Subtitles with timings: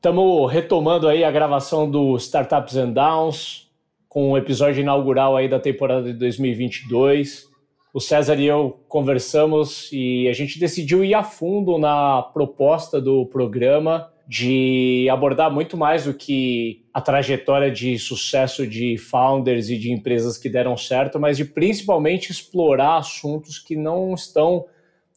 [0.00, 3.70] Estamos retomando aí a gravação do Startups and Downs,
[4.08, 7.46] com o episódio inaugural aí da temporada de 2022.
[7.92, 13.26] O César e eu conversamos e a gente decidiu ir a fundo na proposta do
[13.26, 19.92] programa de abordar muito mais do que a trajetória de sucesso de founders e de
[19.92, 24.64] empresas que deram certo, mas de principalmente explorar assuntos que não estão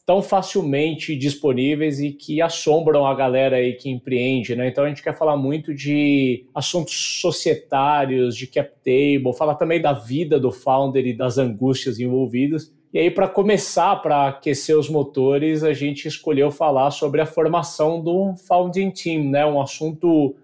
[0.06, 4.68] tão facilmente disponíveis e que assombram a galera aí que empreende, né?
[4.68, 9.94] Então a gente quer falar muito de assuntos societários, de cap table, falar também da
[9.94, 12.72] vida do founder e das angústias envolvidas.
[12.92, 18.00] E aí, para começar, para aquecer os motores, a gente escolheu falar sobre a formação
[18.00, 19.44] do founding team, né?
[19.44, 20.36] Um assunto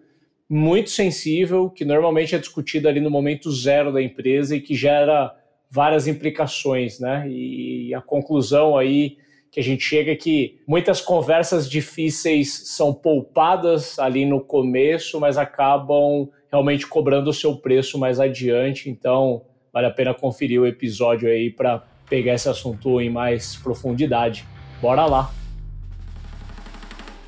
[0.48, 5.32] muito sensível, que normalmente é discutido ali no momento zero da empresa e que gera
[5.70, 7.28] várias implicações, né?
[7.30, 9.16] E a conclusão aí
[9.50, 16.28] que a gente chega que muitas conversas difíceis são poupadas ali no começo, mas acabam
[16.50, 18.88] realmente cobrando o seu preço mais adiante.
[18.88, 19.42] Então,
[19.72, 24.44] vale a pena conferir o episódio aí para pegar esse assunto em mais profundidade.
[24.80, 25.32] Bora lá!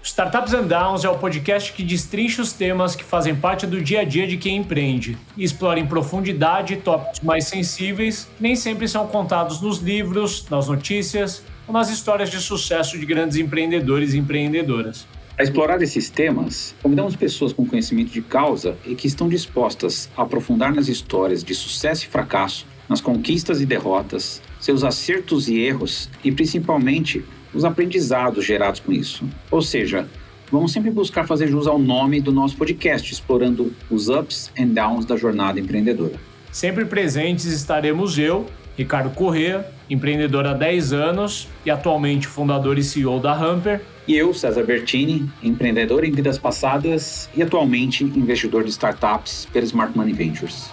[0.02, 4.00] Startups and Downs é o podcast que destrincha os temas que fazem parte do dia
[4.00, 8.88] a dia de quem empreende e explora em profundidade tópicos mais sensíveis que nem sempre
[8.88, 14.18] são contados nos livros, nas notícias ou nas histórias de sucesso de grandes empreendedores e
[14.18, 15.06] empreendedoras.
[15.34, 20.22] Para explorar esses temas, convidamos pessoas com conhecimento de causa e que estão dispostas a
[20.22, 26.08] aprofundar nas histórias de sucesso e fracasso, nas conquistas e derrotas, seus acertos e erros
[26.22, 27.24] e principalmente
[27.54, 29.24] os aprendizados gerados com isso.
[29.50, 30.06] Ou seja,
[30.50, 35.04] vamos sempre buscar fazer jus ao nome do nosso podcast, explorando os ups and downs
[35.04, 36.20] da jornada empreendedora.
[36.50, 38.46] Sempre presentes estaremos eu,
[38.76, 43.82] Ricardo Corrêa, empreendedor há 10 anos e atualmente fundador e CEO da Hamper.
[44.08, 49.96] E eu, César Bertini, empreendedor em vidas passadas e atualmente investidor de startups pela Smart
[49.96, 50.70] Money Ventures.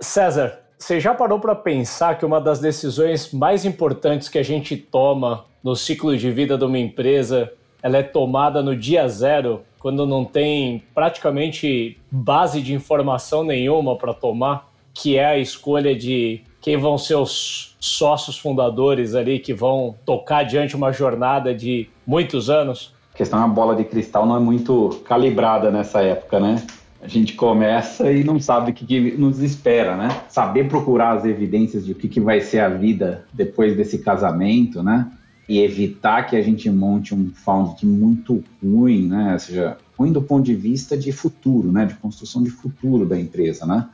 [0.00, 4.76] César, você já parou para pensar que uma das decisões mais importantes que a gente
[4.76, 10.06] toma no ciclo de vida de uma empresa, ela é tomada no dia zero, quando
[10.06, 14.69] não tem praticamente base de informação nenhuma para tomar?
[15.00, 20.38] Que é a escolha de quem vão ser os sócios fundadores ali que vão tocar
[20.38, 22.94] adiante uma jornada de muitos anos?
[23.14, 26.62] A questão é a bola de cristal não é muito calibrada nessa época, né?
[27.02, 30.08] A gente começa e não sabe o que, que nos espera, né?
[30.28, 34.82] Saber procurar as evidências de o que, que vai ser a vida depois desse casamento,
[34.82, 35.10] né?
[35.48, 39.32] E evitar que a gente monte um found muito ruim, né?
[39.32, 41.86] Ou seja, ruim do ponto de vista de futuro, né?
[41.86, 43.88] De construção de futuro da empresa, né?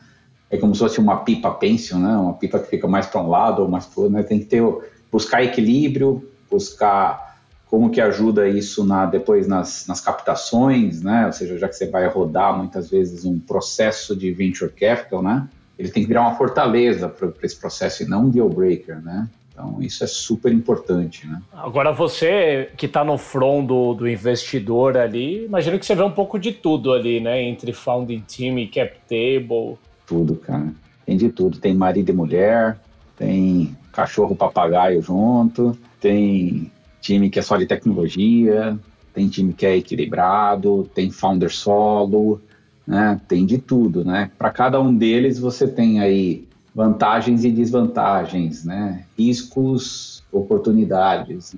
[0.51, 2.17] É como se fosse uma pipa pension, né?
[2.17, 4.23] Uma pipa que fica mais para um lado ou mais para outro, né?
[4.23, 4.63] Tem que ter
[5.11, 11.27] buscar equilíbrio, buscar como que ajuda isso na depois nas, nas captações, né?
[11.27, 15.49] Ou seja, já que você vai rodar muitas vezes um processo de venture capital, né?
[15.79, 19.29] Ele tem que virar uma fortaleza para esse processo e não um deal breaker, né?
[19.53, 21.41] Então, isso é super importante, né?
[21.53, 26.11] Agora, você que está no front do, do, investidor ali, imagino que você vê um
[26.11, 27.43] pouco de tudo ali, né?
[27.43, 30.73] Entre founding team e cap table tudo, cara.
[31.05, 31.59] Tem de tudo.
[31.59, 32.79] Tem marido e mulher,
[33.17, 38.79] tem cachorro papagaio junto, tem time que é só de tecnologia,
[39.15, 42.41] tem time que é equilibrado, tem founder solo,
[42.87, 43.21] né?
[43.27, 44.31] Tem de tudo, né?
[44.37, 49.05] Para cada um deles você tem aí vantagens e desvantagens, né?
[49.17, 51.57] Riscos, oportunidades.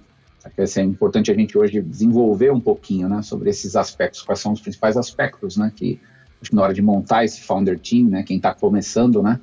[0.56, 4.60] É importante a gente hoje desenvolver um pouquinho, né, sobre esses aspectos, quais são os
[4.60, 6.00] principais aspectos, né, que
[6.40, 9.40] acho que na hora de montar esse founder team, né, quem está começando, né,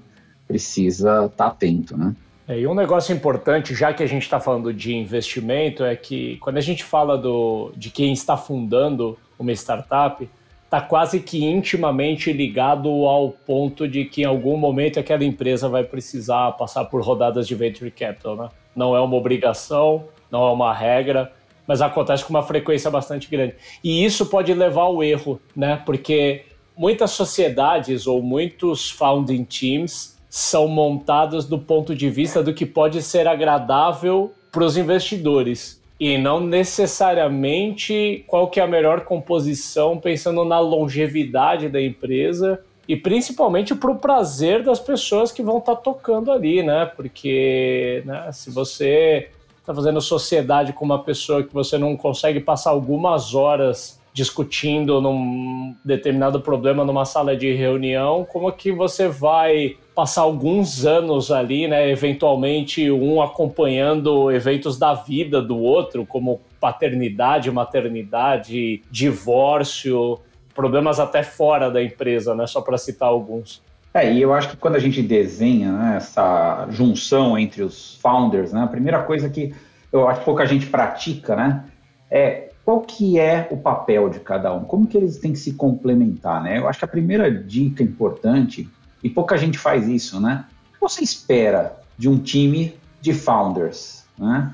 [0.48, 2.16] precisa estar tá atento, né.
[2.48, 6.38] É, e um negócio importante, já que a gente está falando de investimento, é que
[6.38, 10.30] quando a gente fala do, de quem está fundando uma startup,
[10.64, 15.84] está quase que intimamente ligado ao ponto de que em algum momento aquela empresa vai
[15.84, 18.36] precisar passar por rodadas de venture capital.
[18.36, 18.50] Né?
[18.76, 21.32] Não é uma obrigação, não é uma regra,
[21.66, 23.56] mas acontece com uma frequência bastante grande.
[23.84, 25.82] E isso pode levar ao erro, né?
[25.84, 26.44] porque
[26.78, 33.02] muitas sociedades ou muitos founding teams são montados do ponto de vista do que pode
[33.02, 40.44] ser agradável para os investidores e não necessariamente qual que é a melhor composição pensando
[40.44, 45.82] na longevidade da empresa e principalmente para o prazer das pessoas que vão estar tá
[45.82, 46.86] tocando ali, né?
[46.86, 49.30] Porque né, se você
[49.60, 55.76] está fazendo sociedade com uma pessoa que você não consegue passar algumas horas discutindo num
[55.84, 61.92] determinado problema numa sala de reunião, como que você vai passar alguns anos ali, né,
[61.92, 70.18] eventualmente um acompanhando eventos da vida do outro, como paternidade, maternidade, divórcio,
[70.56, 73.62] problemas até fora da empresa, né, só para citar alguns.
[73.94, 78.54] É, e eu acho que quando a gente desenha né, essa junção entre os founders,
[78.54, 79.54] né, a primeira coisa que
[79.92, 81.66] eu acho que pouca gente pratica, né,
[82.10, 85.54] é qual que é o papel de cada um, como que eles têm que se
[85.54, 86.58] complementar, né?
[86.58, 88.68] Eu acho que a primeira dica importante
[89.04, 90.46] e pouca gente faz isso, né?
[90.72, 94.52] O que você espera de um time de founders, né?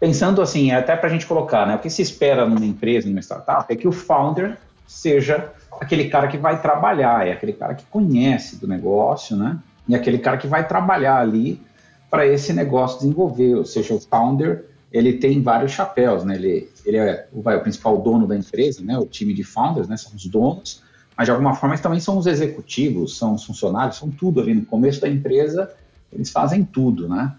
[0.00, 1.76] Pensando assim, até para a gente colocar, né?
[1.76, 6.28] O que se espera numa empresa, numa startup, é que o founder seja aquele cara
[6.28, 9.58] que vai trabalhar, é aquele cara que conhece do negócio, né?
[9.86, 11.60] E aquele cara que vai trabalhar ali
[12.10, 16.34] para esse negócio desenvolver, ou seja, o founder ele tem vários chapéus, né?
[16.34, 18.98] Ele, ele é o, vai, o principal dono da empresa, né?
[18.98, 19.96] O time de founders, né?
[19.96, 20.82] São os donos,
[21.16, 24.54] mas de alguma forma eles também são os executivos, são os funcionários, são tudo ali
[24.54, 25.70] no começo da empresa,
[26.12, 27.32] eles fazem tudo, né?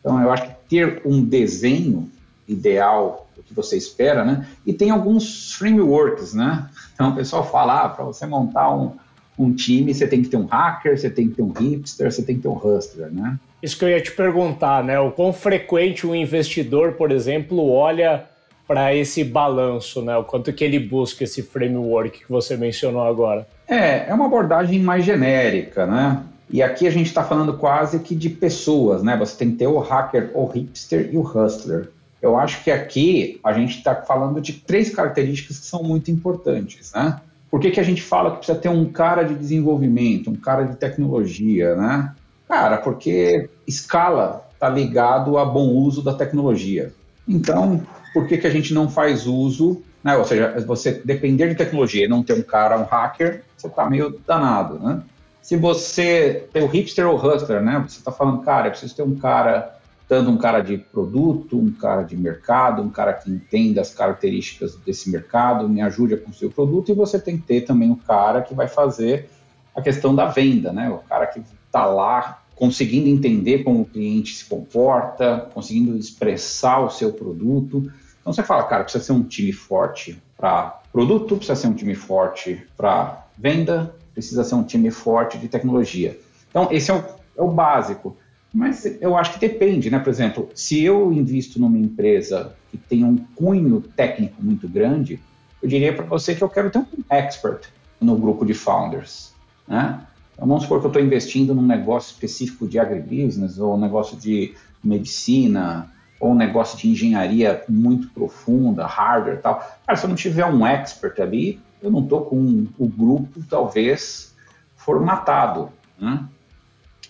[0.00, 2.10] Então eu acho que ter um desenho
[2.48, 4.46] ideal do que você espera, né?
[4.64, 6.70] E tem alguns frameworks, né?
[6.94, 8.92] Então o pessoal fala, ah, para você montar um,
[9.38, 12.22] um time, você tem que ter um hacker, você tem que ter um hipster, você
[12.22, 13.38] tem que ter um hustler, né?
[13.66, 14.96] Isso que eu ia te perguntar, né?
[15.00, 18.22] O quão frequente um investidor, por exemplo, olha
[18.64, 20.16] para esse balanço, né?
[20.16, 23.44] O quanto que ele busca esse framework que você mencionou agora.
[23.66, 26.22] É, é uma abordagem mais genérica, né?
[26.48, 29.16] E aqui a gente está falando quase que de pessoas, né?
[29.16, 31.88] Você tem que ter o hacker, o hipster e o hustler.
[32.22, 36.92] Eu acho que aqui a gente está falando de três características que são muito importantes,
[36.94, 37.20] né?
[37.50, 40.62] Por que, que a gente fala que precisa ter um cara de desenvolvimento, um cara
[40.62, 42.14] de tecnologia, né?
[42.48, 46.92] Cara, porque escala está ligado a bom uso da tecnologia.
[47.28, 47.82] Então,
[48.14, 50.16] por que, que a gente não faz uso, né?
[50.16, 53.88] ou seja, você depender de tecnologia e não ter um cara, um hacker, você está
[53.88, 55.02] meio danado, né?
[55.42, 57.84] Se você tem o hipster ou hustler, né?
[57.86, 59.78] Você está falando, cara, eu preciso ter um cara,
[60.08, 64.74] tanto um cara de produto, um cara de mercado, um cara que entenda as características
[64.76, 67.96] desse mercado, me ajude a construir o produto, e você tem que ter também o
[67.96, 69.30] cara que vai fazer
[69.74, 70.88] a questão da venda, né?
[70.90, 76.90] O cara que está lá conseguindo entender como o cliente se comporta, conseguindo expressar o
[76.90, 77.92] seu produto.
[78.20, 81.94] Então você fala, cara, precisa ser um time forte para produto, precisa ser um time
[81.94, 86.18] forte para venda, precisa ser um time forte de tecnologia.
[86.50, 87.04] Então esse é o,
[87.36, 88.16] é o básico.
[88.52, 89.98] Mas eu acho que depende, né?
[89.98, 95.20] Por exemplo, se eu invisto numa empresa que tem um cunho técnico muito grande,
[95.62, 97.68] eu diria para você que eu quero ter um expert
[98.00, 99.34] no grupo de founders,
[99.68, 100.00] né?
[100.36, 104.18] Então, vamos supor que eu estou investindo num negócio específico de agribusiness, ou um negócio
[104.18, 104.54] de
[104.84, 105.90] medicina,
[106.20, 109.58] ou um negócio de engenharia muito profunda, hardware e tal.
[109.86, 114.34] Cara, se eu não tiver um expert ali, eu não estou com o grupo, talvez,
[114.76, 115.70] formatado.
[115.98, 116.22] Né?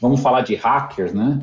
[0.01, 1.41] Vamos falar de hackers, né?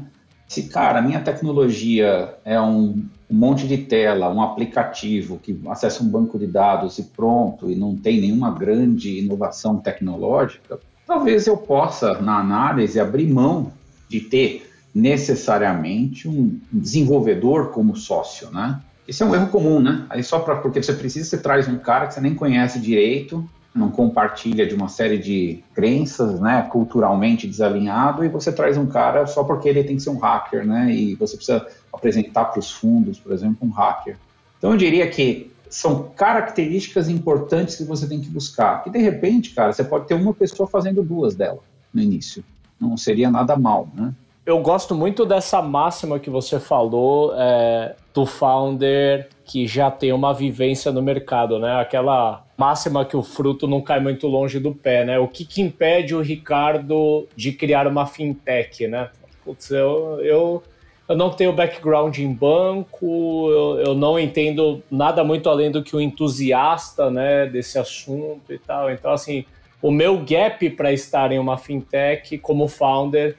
[0.48, 6.04] Se, cara, a minha tecnologia é um, um monte de tela, um aplicativo que acessa
[6.04, 10.80] um banco de dados e pronto, e não tem nenhuma grande inovação tecnológica,
[11.13, 13.71] talvez eu possa, na análise, abrir mão
[14.10, 18.81] de ter necessariamente um desenvolvedor como sócio, né?
[19.07, 20.06] Isso é um erro comum, né?
[20.10, 23.48] Aí só para porque você precisa, você traz um cara que você nem conhece direito,
[23.75, 29.27] não compartilha de uma série de crenças, né, culturalmente desalinhado, e você traz um cara
[29.27, 30.92] só porque ele tem que ser um hacker, né?
[30.92, 34.18] E você precisa apresentar para os fundos, por exemplo, um hacker.
[34.57, 38.84] Então eu diria que são características importantes que você tem que buscar.
[38.84, 41.60] Que de repente, cara, você pode ter uma pessoa fazendo duas dela
[41.92, 42.44] no início.
[42.80, 44.13] Não seria nada mal, né?
[44.46, 50.32] Eu gosto muito dessa máxima que você falou é, do founder que já tem uma
[50.32, 51.82] vivência no mercado, né?
[51.82, 55.18] Aquela máxima que o fruto não cai muito longe do pé, né?
[55.18, 59.10] O que, que impede o Ricardo de criar uma fintech, né?
[59.44, 60.63] Putz, eu, eu
[61.07, 65.95] eu não tenho background em banco, eu, eu, não entendo nada muito além do que
[65.95, 68.89] o um entusiasta né, desse assunto e tal.
[68.89, 69.45] Então, assim,
[69.81, 73.36] o meu gap para estar em uma fintech como founder,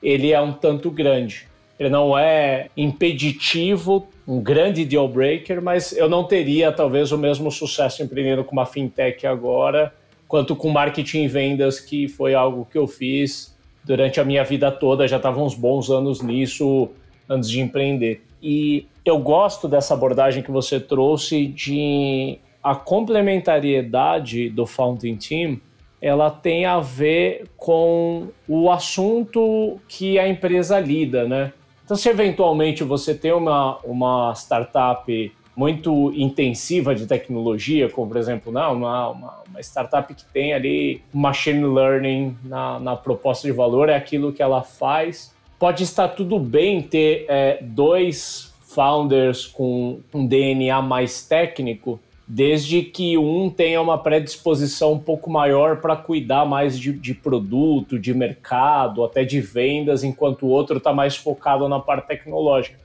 [0.00, 1.48] ele é um tanto grande.
[1.78, 7.50] Ele não é impeditivo, um grande deal breaker, mas eu não teria talvez o mesmo
[7.50, 9.92] sucesso empreendendo com uma fintech agora,
[10.28, 14.70] quanto com marketing e vendas, que foi algo que eu fiz durante a minha vida
[14.70, 16.90] toda, já estava uns bons anos nisso,
[17.28, 18.22] antes de empreender.
[18.42, 25.60] E eu gosto dessa abordagem que você trouxe de a complementariedade do founding team,
[26.00, 31.52] ela tem a ver com o assunto que a empresa lida, né?
[31.84, 38.52] Então, se eventualmente você tem uma, uma startup muito intensiva de tecnologia, como por exemplo,
[38.52, 43.88] não, uma, uma, uma startup que tem ali machine learning na, na, proposta de valor,
[43.88, 45.34] é aquilo que ela faz.
[45.58, 51.98] Pode estar tudo bem ter é, dois founders com um DNA mais técnico,
[52.28, 57.98] desde que um tenha uma predisposição um pouco maior para cuidar mais de, de, produto,
[57.98, 62.78] de mercado, até de vendas, enquanto o outro está mais focado na parte tecnológica.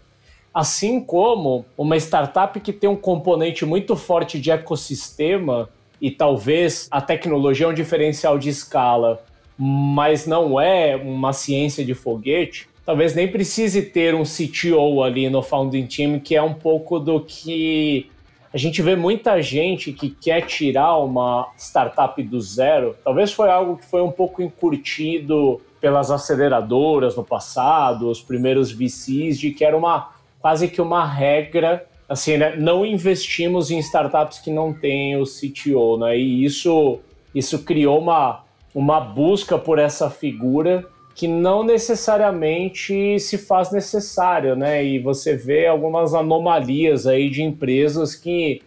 [0.51, 5.69] Assim como uma startup que tem um componente muito forte de ecossistema
[6.01, 9.21] e talvez a tecnologia é um diferencial de escala,
[9.65, 15.41] mas não é uma ciência de foguete, talvez nem precise ter um CTO ali no
[15.41, 18.09] founding team, que é um pouco do que
[18.53, 22.93] a gente vê muita gente que quer tirar uma startup do zero.
[23.03, 29.39] Talvez foi algo que foi um pouco encurtido pelas aceleradoras no passado, os primeiros VCs,
[29.39, 32.55] de que era uma quase que uma regra, assim, né?
[32.57, 36.17] Não investimos em startups que não têm o CTO, né?
[36.17, 36.99] E isso,
[37.33, 38.42] isso criou uma,
[38.73, 44.83] uma busca por essa figura que não necessariamente se faz necessário, né?
[44.83, 48.61] E você vê algumas anomalias aí de empresas que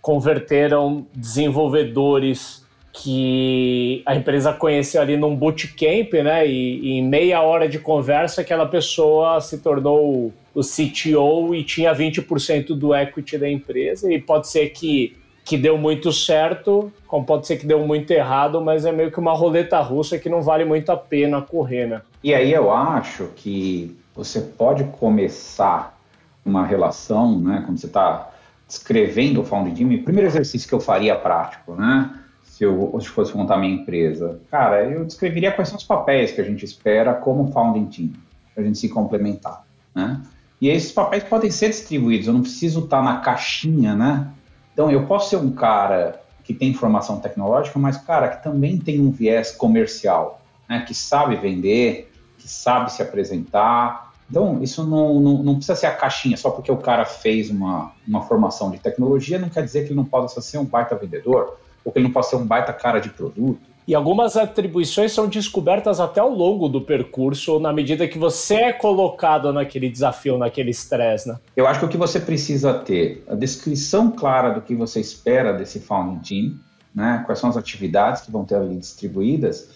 [0.00, 6.46] converteram desenvolvedores que a empresa conheceu ali num bootcamp, né?
[6.46, 11.94] E, e, em meia hora de conversa, aquela pessoa se tornou o CTO e tinha
[11.94, 14.12] 20% do equity da empresa.
[14.12, 15.16] E pode ser que
[15.50, 19.18] que deu muito certo, como pode ser que deu muito errado, mas é meio que
[19.18, 22.02] uma roleta russa que não vale muito a pena correr, né?
[22.22, 25.98] E aí eu acho que você pode começar
[26.46, 28.30] uma relação, né, quando você está
[28.64, 32.14] descrevendo o founding team, o primeiro exercício que eu faria prático, né,
[32.44, 36.40] se eu se fosse montar minha empresa, cara, eu descreveria quais são os papéis que
[36.40, 38.10] a gente espera como founding team,
[38.54, 40.22] para a gente se complementar, né?
[40.60, 44.28] E esses papéis podem ser distribuídos, eu não preciso estar tá na caixinha, né?
[44.72, 49.00] Então, eu posso ser um cara que tem formação tecnológica, mas, cara, que também tem
[49.00, 50.84] um viés comercial, né?
[50.86, 54.12] que sabe vender, que sabe se apresentar.
[54.28, 57.92] Então, isso não, não, não, precisa ser a caixinha, só porque o cara fez uma,
[58.06, 61.58] uma formação de tecnologia, não quer dizer que ele não possa ser um baita vendedor,
[61.84, 63.69] ou que ele não possa ser um baita cara de produto.
[63.86, 68.72] E algumas atribuições são descobertas até ao longo do percurso, na medida que você é
[68.72, 71.38] colocado naquele desafio, naquele estresse, né?
[71.56, 75.52] Eu acho que o que você precisa ter, a descrição clara do que você espera
[75.52, 76.54] desse founding team,
[76.94, 77.22] né?
[77.26, 79.70] Quais são as atividades que vão ter ali distribuídas,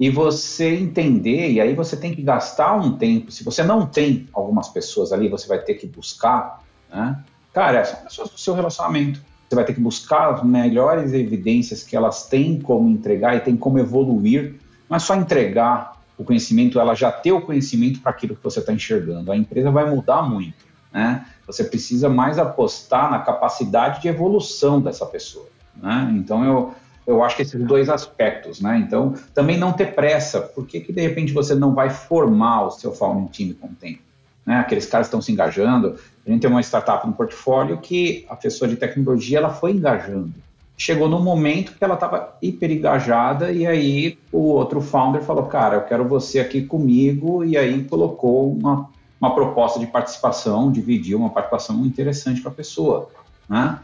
[0.00, 3.30] e você entender, e aí você tem que gastar um tempo.
[3.30, 7.22] Se você não tem algumas pessoas ali, você vai ter que buscar, né?
[7.52, 11.96] Cara, são pessoas do seu relacionamento você vai ter que buscar as melhores evidências que
[11.96, 14.54] elas têm como entregar e têm como evoluir.
[14.88, 18.60] Não é só entregar o conhecimento, ela já ter o conhecimento para aquilo que você
[18.60, 19.32] está enxergando.
[19.32, 21.26] A empresa vai mudar muito, né?
[21.48, 26.14] Você precisa mais apostar na capacidade de evolução dessa pessoa, né?
[26.16, 26.72] Então eu
[27.06, 28.78] eu acho que esses dois aspectos, né?
[28.78, 30.40] Então, também não ter pressa.
[30.40, 33.74] Por que, que de repente você não vai formar o seu founding time com o
[33.74, 34.02] tempo?
[34.46, 34.56] Né?
[34.56, 35.96] Aqueles caras estão se engajando.
[36.30, 40.32] A gente tem uma startup no portfólio que a pessoa de tecnologia ela foi engajando.
[40.76, 45.74] Chegou no momento que ela estava hiper engajada e aí o outro founder falou, cara,
[45.74, 48.88] eu quero você aqui comigo e aí colocou uma,
[49.20, 53.10] uma proposta de participação, dividiu uma participação interessante para a pessoa,
[53.48, 53.80] né?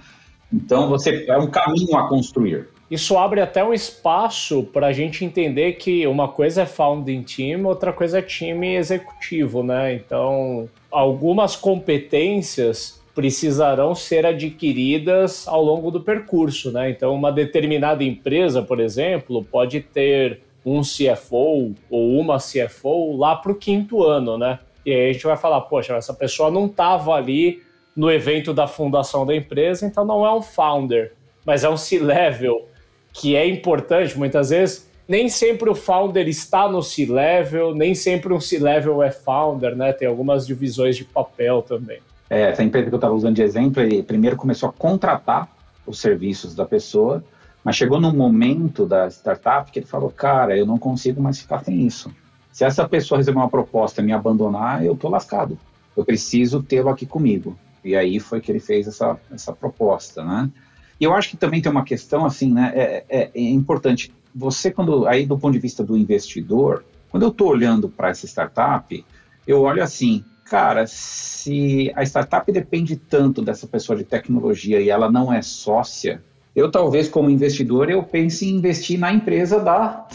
[0.53, 2.69] Então você é um caminho a construir.
[2.91, 7.65] Isso abre até um espaço para a gente entender que uma coisa é founding team,
[7.65, 9.95] outra coisa é time executivo, né?
[9.95, 16.91] Então, algumas competências precisarão ser adquiridas ao longo do percurso, né?
[16.91, 23.51] Então, uma determinada empresa, por exemplo, pode ter um CFO ou uma CFO lá para
[23.51, 24.61] o quinto ano, né?
[24.85, 27.63] E aí a gente vai falar, poxa, essa pessoa não estava ali
[27.97, 31.15] no evento da fundação da empresa, então não é um founder,
[31.45, 32.69] mas é um C-level
[33.19, 34.87] que é importante muitas vezes.
[35.09, 39.93] Nem sempre o founder está no C-level, nem sempre um C-level é founder, né?
[39.93, 42.01] Tem algumas divisões de papel também.
[42.29, 45.49] É, essa empresa que eu estava usando de exemplo, ele primeiro começou a contratar
[45.87, 47.25] os serviços da pessoa,
[47.63, 51.65] mas chegou num momento da startup que ele falou, cara, eu não consigo mais ficar
[51.65, 52.13] sem isso.
[52.53, 55.57] Se essa pessoa receber uma proposta e me abandonar, eu tô lascado.
[55.97, 57.57] Eu preciso tê-lo aqui comigo.
[57.85, 60.51] E aí foi que ele fez essa, essa proposta, né?
[61.01, 62.73] E eu acho que também tem uma questão assim, né?
[62.75, 64.13] É, é, é importante.
[64.35, 68.27] Você, quando aí do ponto de vista do investidor, quando eu estou olhando para essa
[68.27, 69.05] startup,
[69.47, 75.11] eu olho assim, cara, se a startup depende tanto dessa pessoa de tecnologia e ela
[75.11, 76.23] não é sócia,
[76.55, 80.09] eu talvez como investidor eu pense em investir na empresa da,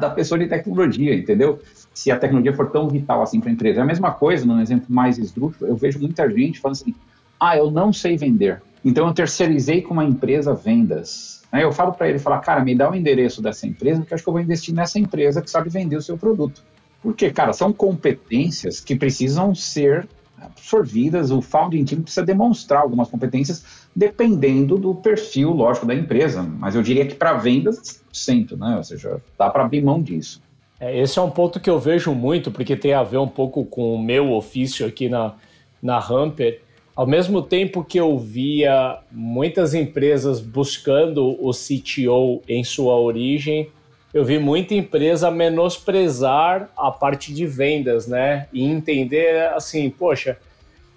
[0.00, 1.60] da pessoa de tecnologia, entendeu?
[1.92, 3.80] Se a tecnologia for tão vital assim para a empresa.
[3.80, 6.94] É a mesma coisa, num exemplo mais esdrúxulo, eu vejo muita gente falando assim,
[7.40, 8.62] ah, eu não sei vender.
[8.84, 11.42] Então eu terceirizei com uma empresa vendas.
[11.52, 14.22] Aí eu falo para ele, falar, cara, me dá o endereço dessa empresa, porque acho
[14.22, 16.62] que eu vou investir nessa empresa que sabe vender o seu produto.
[17.02, 20.08] Porque, cara, são competências que precisam ser
[20.40, 26.42] absorvidas, o founding team precisa demonstrar algumas competências dependendo do perfil, lógico, da empresa.
[26.42, 28.76] Mas eu diria que para vendas, 100%, né?
[28.76, 30.40] Ou seja, dá para abrir mão disso.
[30.78, 33.64] É, esse é um ponto que eu vejo muito, porque tem a ver um pouco
[33.64, 35.34] com o meu ofício aqui na,
[35.82, 36.62] na Hamper.
[37.00, 43.70] Ao mesmo tempo que eu via muitas empresas buscando o CTO em sua origem,
[44.12, 48.48] eu vi muita empresa menosprezar a parte de vendas, né?
[48.52, 50.36] E entender assim, poxa,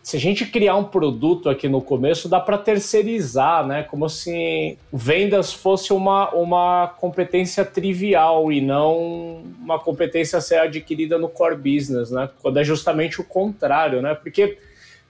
[0.02, 3.84] se a gente criar um produto aqui no começo, dá para terceirizar, né?
[3.84, 11.18] Como se vendas fosse uma, uma competência trivial e não uma competência a ser adquirida
[11.18, 12.30] no core business, né?
[12.42, 14.14] Quando é justamente o contrário, né?
[14.14, 14.58] Porque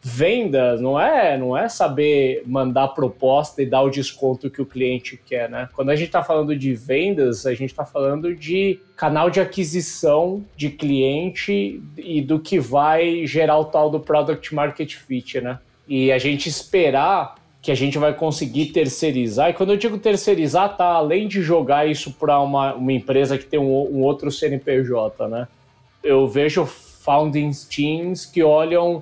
[0.03, 5.17] vendas não é não é saber mandar proposta e dar o desconto que o cliente
[5.25, 5.69] quer, né?
[5.73, 10.43] Quando a gente está falando de vendas, a gente está falando de canal de aquisição
[10.57, 15.57] de cliente e do que vai gerar o tal do product market fit, né?
[15.87, 19.49] E a gente esperar que a gente vai conseguir terceirizar.
[19.49, 23.45] E quando eu digo terceirizar, tá além de jogar isso para uma, uma empresa que
[23.45, 25.47] tem um, um outro CNPJ, né?
[26.03, 29.01] Eu vejo founding teams que olham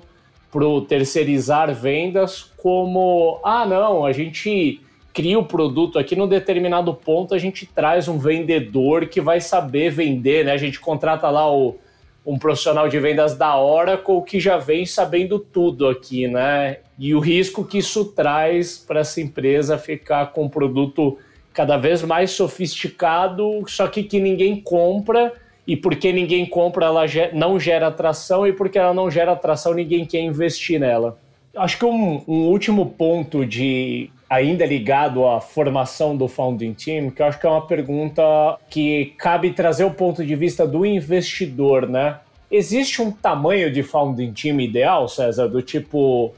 [0.52, 4.82] para o terceirizar vendas como ah não a gente
[5.14, 9.90] cria o produto aqui num determinado ponto a gente traz um vendedor que vai saber
[9.90, 10.52] vender né?
[10.52, 11.78] A gente contrata lá o,
[12.24, 16.80] um profissional de vendas da Oracle que já vem sabendo tudo aqui né?
[16.98, 21.16] E o risco que isso traz para essa empresa ficar com um produto
[21.54, 25.32] cada vez mais sofisticado só que que ninguém compra
[25.66, 30.04] e porque ninguém compra, ela não gera atração, e porque ela não gera atração, ninguém
[30.04, 31.18] quer investir nela.
[31.54, 37.20] Acho que um, um, último ponto de ainda ligado à formação do founding team, que
[37.20, 38.22] eu acho que é uma pergunta
[38.70, 42.18] que cabe trazer o ponto de vista do investidor, né?
[42.50, 46.32] Existe um tamanho de founding team ideal, César, do tipo,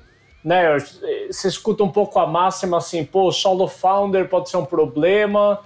[0.45, 0.77] né,
[1.31, 5.61] você escuta um pouco a máxima assim, pô, solo founder pode ser um problema,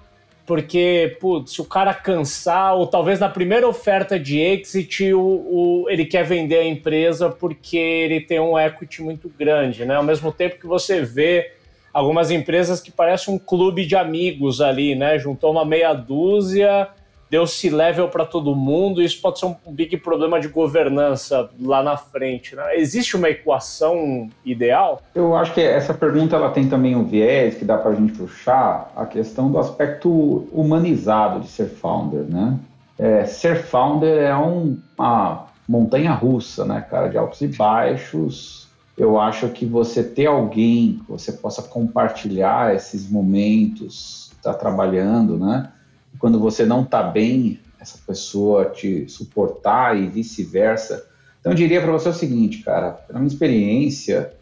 [0.48, 5.86] porque, putz, se o cara cansar, ou talvez na primeira oferta de exit, o, o,
[5.90, 9.96] ele quer vender a empresa porque ele tem um equity muito grande, né?
[9.96, 11.52] Ao mesmo tempo que você vê
[11.92, 15.18] algumas empresas que parecem um clube de amigos ali, né?
[15.18, 16.88] Juntou uma meia dúzia
[17.30, 21.82] deu se level para todo mundo, isso pode ser um big problema de governança lá
[21.82, 22.54] na frente.
[22.56, 22.76] Né?
[22.76, 25.02] Existe uma equação ideal?
[25.14, 28.12] Eu acho que essa pergunta ela tem também um viés que dá para a gente
[28.12, 32.58] puxar a questão do aspecto humanizado de ser founder, né?
[32.98, 38.66] É, ser founder é um, uma montanha russa, né, cara, de altos e baixos.
[38.96, 45.70] Eu acho que você ter alguém que você possa compartilhar esses momentos, está trabalhando, né?
[46.18, 51.06] Quando você não está bem, essa pessoa te suportar e vice-versa.
[51.40, 54.32] Então, eu diria para você o seguinte, cara, pela minha experiência,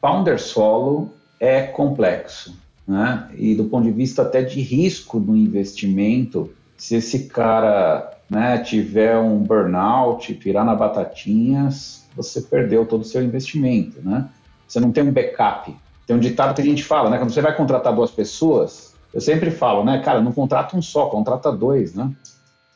[0.00, 3.28] founder solo é complexo, né?
[3.36, 9.16] E do ponto de vista até de risco do investimento, se esse cara né, tiver
[9.18, 14.28] um burnout, virar na batatinhas, você perdeu todo o seu investimento, né?
[14.66, 15.74] Você não tem um backup.
[16.06, 17.18] Tem um ditado que a gente fala, né?
[17.18, 21.06] Quando você vai contratar duas pessoas, eu sempre falo, né, cara, não contrata um só,
[21.06, 22.10] contrata dois, né?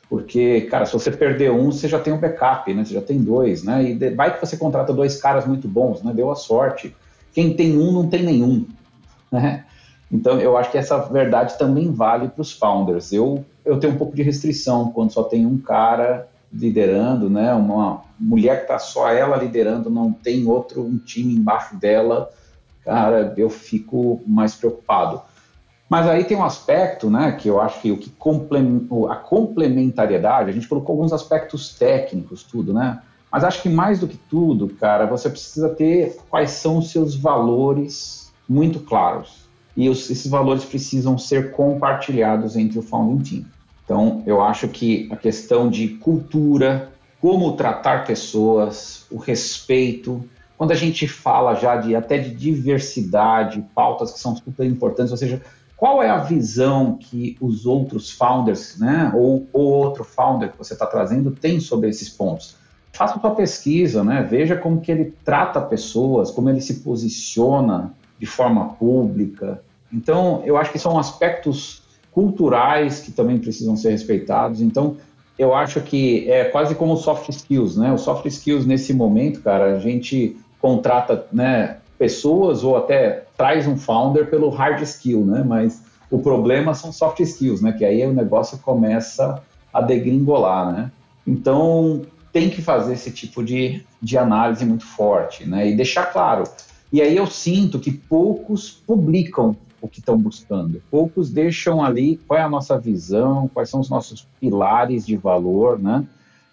[0.09, 2.85] Porque, cara, se você perder um, você já tem um backup, né?
[2.85, 3.83] Você já tem dois, né?
[3.83, 6.13] E vai que você contrata dois caras muito bons, né?
[6.13, 6.95] Deu a sorte.
[7.33, 8.65] Quem tem um, não tem nenhum,
[9.31, 9.65] né?
[10.09, 13.11] Então, eu acho que essa verdade também vale para os founders.
[13.11, 17.53] Eu, eu tenho um pouco de restrição quando só tem um cara liderando, né?
[17.53, 22.29] Uma mulher que está só ela liderando, não tem outro um time embaixo dela.
[22.85, 25.21] Cara, eu fico mais preocupado.
[25.89, 28.11] Mas aí tem um aspecto, né, que eu acho que o que
[29.09, 33.01] a complementariedade, a gente colocou alguns aspectos técnicos, tudo, né?
[33.31, 37.15] Mas acho que mais do que tudo, cara, você precisa ter quais são os seus
[37.15, 39.47] valores muito claros.
[39.75, 43.45] E os, esses valores precisam ser compartilhados entre o founding team.
[43.83, 50.75] Então, eu acho que a questão de cultura, como tratar pessoas, o respeito, quando a
[50.75, 55.41] gente fala já de até de diversidade, pautas que são super importantes, ou seja,
[55.77, 60.87] qual é a visão que os outros founders, né, ou outro founder que você está
[60.87, 62.55] trazendo tem sobre esses pontos?
[62.91, 64.25] Faça sua pesquisa, né?
[64.27, 69.61] Veja como que ele trata pessoas, como ele se posiciona de forma pública.
[69.93, 74.61] Então, eu acho que são aspectos culturais que também precisam ser respeitados.
[74.61, 74.97] Então,
[75.37, 77.93] eu acho que é quase como soft skills, né?
[77.93, 83.77] O soft skills nesse momento, cara, a gente contrata, né, pessoas ou até traz um
[83.77, 85.43] founder pelo hard skill, né?
[85.45, 87.71] Mas o problema são soft skills, né?
[87.71, 90.91] Que aí o negócio começa a degringolar, né?
[91.25, 92.01] Então
[92.33, 95.69] tem que fazer esse tipo de, de análise muito forte, né?
[95.69, 96.43] E deixar claro.
[96.91, 100.81] E aí eu sinto que poucos publicam o que estão buscando.
[100.89, 105.77] Poucos deixam ali qual é a nossa visão, quais são os nossos pilares de valor,
[105.77, 106.05] né?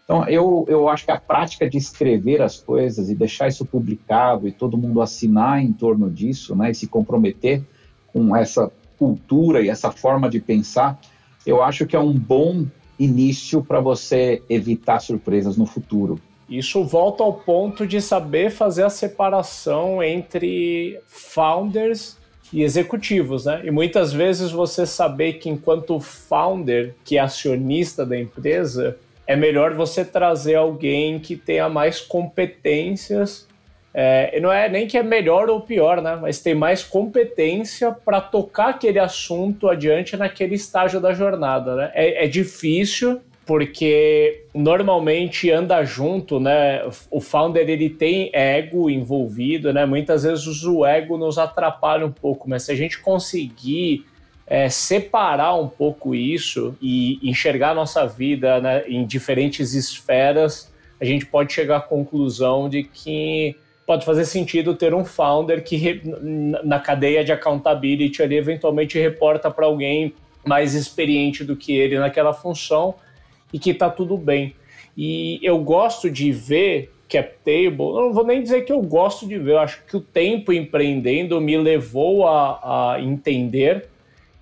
[0.05, 4.47] Então, eu, eu acho que a prática de escrever as coisas e deixar isso publicado
[4.47, 7.63] e todo mundo assinar em torno disso, né, e se comprometer
[8.13, 11.01] com essa cultura e essa forma de pensar,
[11.47, 12.67] eu acho que é um bom
[12.99, 16.21] início para você evitar surpresas no futuro.
[16.49, 22.19] Isso volta ao ponto de saber fazer a separação entre founders
[22.53, 23.63] e executivos, né?
[23.65, 29.75] E muitas vezes você saber que enquanto founder, que é acionista da empresa, é melhor
[29.75, 33.49] você trazer alguém que tenha mais competências.
[33.93, 36.19] É, não é nem que é melhor ou pior, né?
[36.21, 41.93] Mas tem mais competência para tocar aquele assunto adiante naquele estágio da jornada, né?
[41.95, 46.83] É, é difícil porque normalmente anda junto, né?
[47.11, 49.85] O founder ele tem ego envolvido, né?
[49.85, 54.07] Muitas vezes o ego nos atrapalha um pouco, mas se a gente conseguir
[54.47, 61.05] é, separar um pouco isso e enxergar a nossa vida né, em diferentes esferas, a
[61.05, 66.03] gente pode chegar à conclusão de que pode fazer sentido ter um founder que
[66.63, 72.95] na cadeia de accountability eventualmente reporta para alguém mais experiente do que ele naquela função
[73.53, 74.55] e que está tudo bem.
[74.97, 79.39] E eu gosto de ver cap table, não vou nem dizer que eu gosto de
[79.39, 83.89] ver, eu acho que o tempo empreendendo me levou a, a entender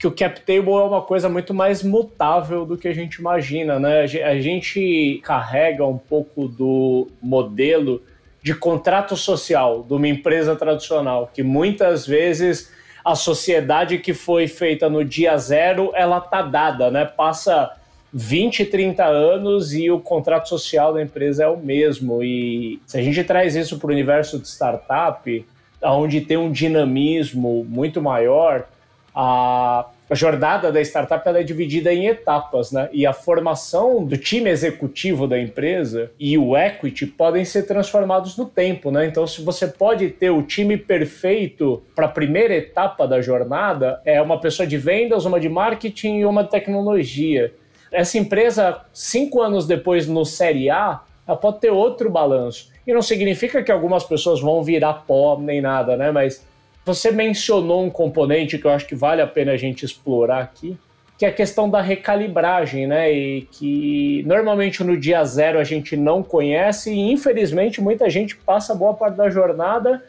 [0.03, 3.79] que o cap table é uma coisa muito mais mutável do que a gente imagina,
[3.79, 4.01] né?
[4.01, 8.03] A gente carrega um pouco do modelo
[8.43, 12.73] de contrato social de uma empresa tradicional, que muitas vezes
[13.05, 17.05] a sociedade que foi feita no dia zero, ela tá dada, né?
[17.05, 17.71] Passa
[18.12, 22.25] 20, 30 anos e o contrato social da empresa é o mesmo.
[22.25, 25.47] E se a gente traz isso para o universo de startup,
[25.81, 28.67] onde tem um dinamismo muito maior,
[29.14, 32.88] a, jornada da startup é dividida em etapas, né?
[32.92, 38.46] E a formação do time executivo da empresa e o equity podem ser transformados no
[38.46, 39.07] tempo, né?
[39.07, 44.20] Então, se você pode ter o time perfeito para a primeira etapa da jornada, é
[44.20, 47.55] uma pessoa de vendas, uma de marketing e uma de tecnologia.
[47.90, 52.70] Essa empresa, cinco anos depois, no Série A, ela pode ter outro balanço.
[52.87, 56.11] E não significa que algumas pessoas vão virar pó nem nada, né?
[56.11, 56.44] Mas
[56.85, 60.77] você mencionou um componente que eu acho que vale a pena a gente explorar aqui,
[61.16, 63.12] que é a questão da recalibragem, né?
[63.12, 68.75] E que normalmente no dia zero a gente não conhece e infelizmente muita gente passa
[68.75, 70.03] boa parte da jornada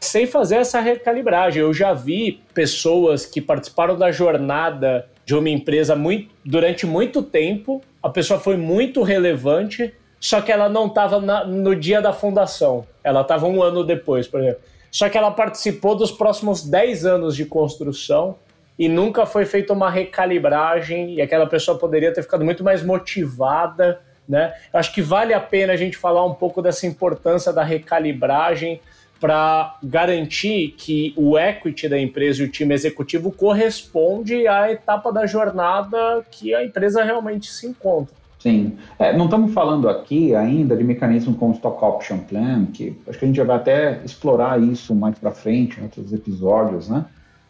[0.00, 1.60] sem fazer essa recalibragem.
[1.60, 7.82] Eu já vi pessoas que participaram da jornada de uma empresa muito, durante muito tempo,
[8.02, 13.22] a pessoa foi muito relevante, só que ela não estava no dia da fundação, ela
[13.22, 14.60] estava um ano depois, por exemplo.
[14.94, 18.36] Só que ela participou dos próximos 10 anos de construção
[18.78, 24.00] e nunca foi feita uma recalibragem e aquela pessoa poderia ter ficado muito mais motivada,
[24.28, 24.54] né?
[24.72, 28.80] Eu acho que vale a pena a gente falar um pouco dessa importância da recalibragem
[29.18, 35.26] para garantir que o equity da empresa e o time executivo corresponde à etapa da
[35.26, 38.14] jornada que a empresa realmente se encontra.
[38.44, 38.76] Sim.
[38.98, 43.24] É, não estamos falando aqui ainda de mecanismo como Stock Option Plan, que acho que
[43.24, 47.06] a gente já vai até explorar isso mais para frente em outros episódios, né?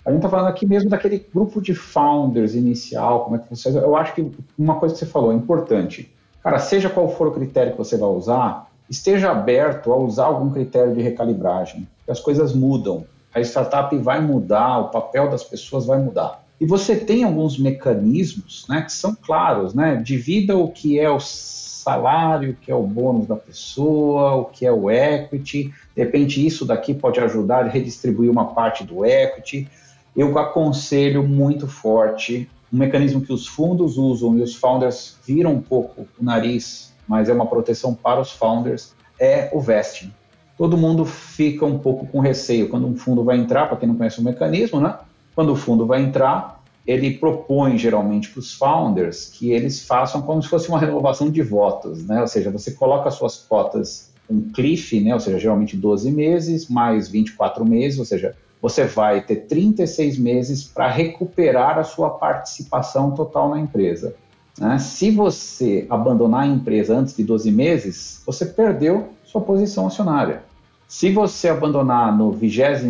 [0.06, 3.76] A gente está falando aqui mesmo daquele grupo de founders inicial, como é que você...
[3.76, 6.14] Eu acho que uma coisa que você falou é importante.
[6.40, 10.50] Cara, seja qual for o critério que você vai usar, esteja aberto a usar algum
[10.50, 11.88] critério de recalibragem.
[12.08, 13.04] As coisas mudam,
[13.34, 16.43] a startup vai mudar, o papel das pessoas vai mudar.
[16.60, 19.96] E você tem alguns mecanismos né, que são claros, né?
[19.96, 24.64] Divida o que é o salário, o que é o bônus da pessoa, o que
[24.64, 25.72] é o equity.
[25.94, 29.68] De repente, isso daqui pode ajudar a redistribuir uma parte do equity.
[30.16, 35.60] Eu aconselho muito forte um mecanismo que os fundos usam e os founders viram um
[35.60, 40.12] pouco o nariz, mas é uma proteção para os founders, é o vesting.
[40.58, 43.96] Todo mundo fica um pouco com receio quando um fundo vai entrar, para quem não
[43.96, 44.96] conhece o mecanismo, né?
[45.34, 50.42] Quando o fundo vai entrar, ele propõe geralmente para os founders que eles façam como
[50.42, 52.20] se fosse uma renovação de votos, né?
[52.20, 55.14] Ou seja, você coloca as suas cotas um cliff, né?
[55.14, 60.64] Ou seja, geralmente 12 meses mais 24 meses, ou seja, você vai ter 36 meses
[60.64, 64.14] para recuperar a sua participação total na empresa.
[64.58, 64.78] Né?
[64.78, 70.42] Se você abandonar a empresa antes de 12 meses, você perdeu sua posição acionária.
[70.88, 72.88] Se você abandonar no 24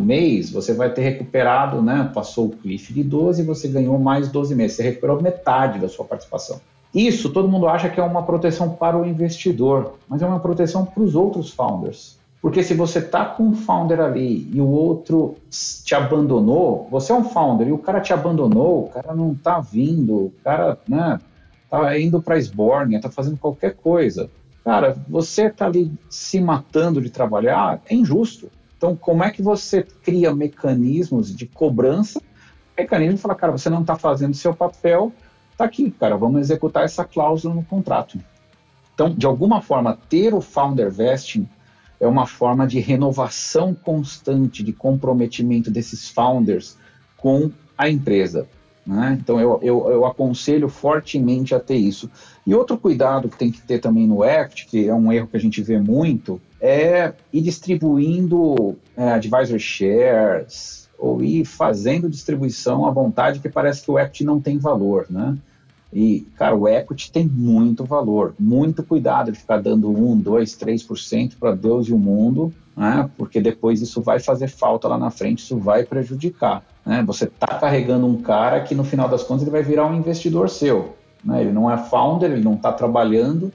[0.00, 2.10] mês, você vai ter recuperado, né?
[2.14, 4.76] Passou o cliff de 12 e você ganhou mais 12 meses.
[4.76, 6.60] Você recuperou metade da sua participação.
[6.94, 10.84] Isso todo mundo acha que é uma proteção para o investidor, mas é uma proteção
[10.84, 12.16] para os outros founders.
[12.40, 17.14] Porque se você tá com um founder ali e o outro te abandonou, você é
[17.14, 21.18] um founder e o cara te abandonou, o cara não tá vindo, o cara, né,
[21.70, 24.30] tá indo para Sborne, tá fazendo qualquer coisa.
[24.62, 28.50] Cara, você tá ali se matando de trabalhar, é injusto.
[28.76, 32.20] Então, como é que você cria mecanismos de cobrança?
[32.76, 35.12] Mecanismo de falar, cara, você não está fazendo seu papel,
[35.56, 38.18] tá aqui, cara, vamos executar essa cláusula no contrato.
[38.94, 41.48] Então, de alguma forma, ter o founder vesting
[42.00, 46.76] é uma forma de renovação constante, de comprometimento desses founders
[47.16, 48.46] com a empresa.
[48.86, 49.18] Né?
[49.20, 52.10] Então, eu, eu, eu, aconselho fortemente a ter isso.
[52.46, 55.36] E outro cuidado que tem que ter também no EFT, que é um erro que
[55.36, 62.90] a gente vê muito, é ir distribuindo é, advisor shares ou ir fazendo distribuição à
[62.90, 65.36] vontade, que parece que o equity não tem valor, né?
[65.92, 71.34] E, cara, o equity tem muito valor, muito cuidado de ficar dando 1, 2, 3%
[71.38, 73.08] para Deus e o mundo, né?
[73.16, 76.64] porque depois isso vai fazer falta lá na frente, isso vai prejudicar.
[76.84, 77.04] Né?
[77.06, 80.50] Você está carregando um cara que no final das contas ele vai virar um investidor
[80.50, 80.96] seu.
[81.22, 81.42] Né?
[81.42, 83.52] Ele não é founder, ele não está trabalhando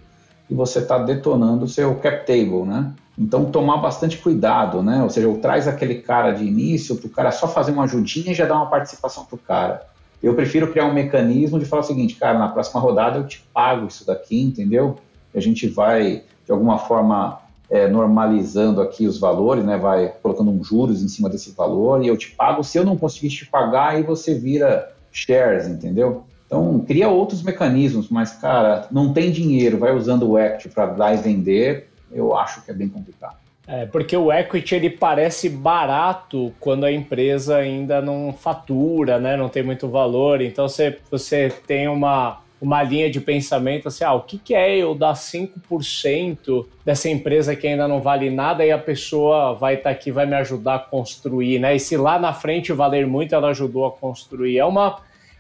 [0.50, 2.64] e você está detonando o seu cap table.
[2.64, 2.92] Né?
[3.18, 5.04] Então, tomar bastante cuidado, né?
[5.04, 8.36] ou seja, traz aquele cara de início para o cara só fazer uma ajudinha e
[8.36, 9.90] já dar uma participação para o cara
[10.22, 13.42] eu prefiro criar um mecanismo de falar o seguinte, cara, na próxima rodada eu te
[13.54, 14.98] pago isso daqui, entendeu?
[15.34, 19.78] A gente vai, de alguma forma, é, normalizando aqui os valores, né?
[19.78, 22.64] Vai colocando um juros em cima desse valor e eu te pago.
[22.64, 26.26] Se eu não conseguir te pagar, aí você vira shares, entendeu?
[26.50, 31.14] Então, cria outros mecanismos, mas, cara, não tem dinheiro, vai usando o equity para dar
[31.14, 33.38] e vender, eu acho que é bem complicado.
[33.68, 39.38] É, porque o equity ele parece barato quando a empresa ainda não fatura, né?
[39.38, 40.42] Não tem muito valor.
[40.42, 44.76] Então você, você tem uma, uma linha de pensamento assim: ah, o que, que é
[44.76, 49.92] eu dar 5% dessa empresa que ainda não vale nada e a pessoa vai estar
[49.92, 51.76] tá aqui, vai me ajudar a construir, né?
[51.76, 54.58] E se lá na frente valer muito, ela ajudou a construir.
[54.58, 54.98] É uma,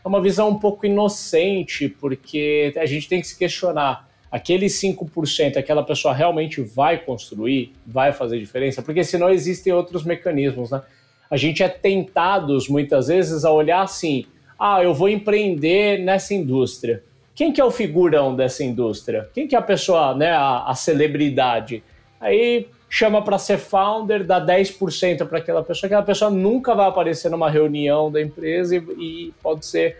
[0.09, 5.83] uma visão um pouco inocente, porque a gente tem que se questionar aquele 5%, aquela
[5.83, 8.81] pessoa realmente vai construir, vai fazer diferença?
[8.81, 10.81] Porque senão existem outros mecanismos, né?
[11.29, 14.25] A gente é tentados muitas vezes a olhar assim:
[14.57, 17.03] ah, eu vou empreender nessa indústria.
[17.35, 19.29] Quem que é o figurão dessa indústria?
[19.33, 21.83] Quem que é a pessoa, né, a, a celebridade?
[22.19, 27.29] Aí chama para ser founder, dá 10% para aquela pessoa, aquela pessoa nunca vai aparecer
[27.29, 29.97] numa reunião da empresa e, e pode ser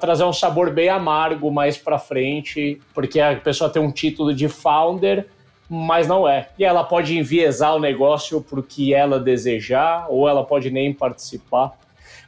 [0.00, 4.48] trazer um sabor bem amargo mais para frente, porque a pessoa tem um título de
[4.48, 5.26] founder,
[5.68, 6.48] mas não é.
[6.58, 10.92] E ela pode enviesar o negócio para o que ela desejar, ou ela pode nem
[10.92, 11.78] participar.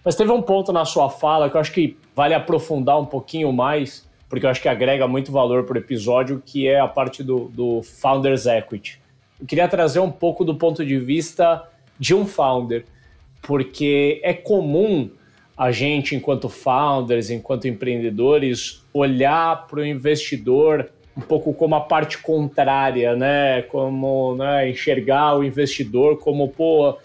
[0.05, 3.53] Mas teve um ponto na sua fala que eu acho que vale aprofundar um pouquinho
[3.53, 7.23] mais, porque eu acho que agrega muito valor para o episódio, que é a parte
[7.25, 9.02] do, do Founders Equity.
[9.43, 12.85] Eu queria trazer um pouco do ponto de vista de um founder,
[13.43, 15.11] porque é comum
[15.59, 22.19] a gente, enquanto founders, enquanto empreendedores, olhar para o investidor um pouco como a parte
[22.19, 23.63] contrária, né?
[23.63, 26.97] Como né, enxergar o investidor como, pô,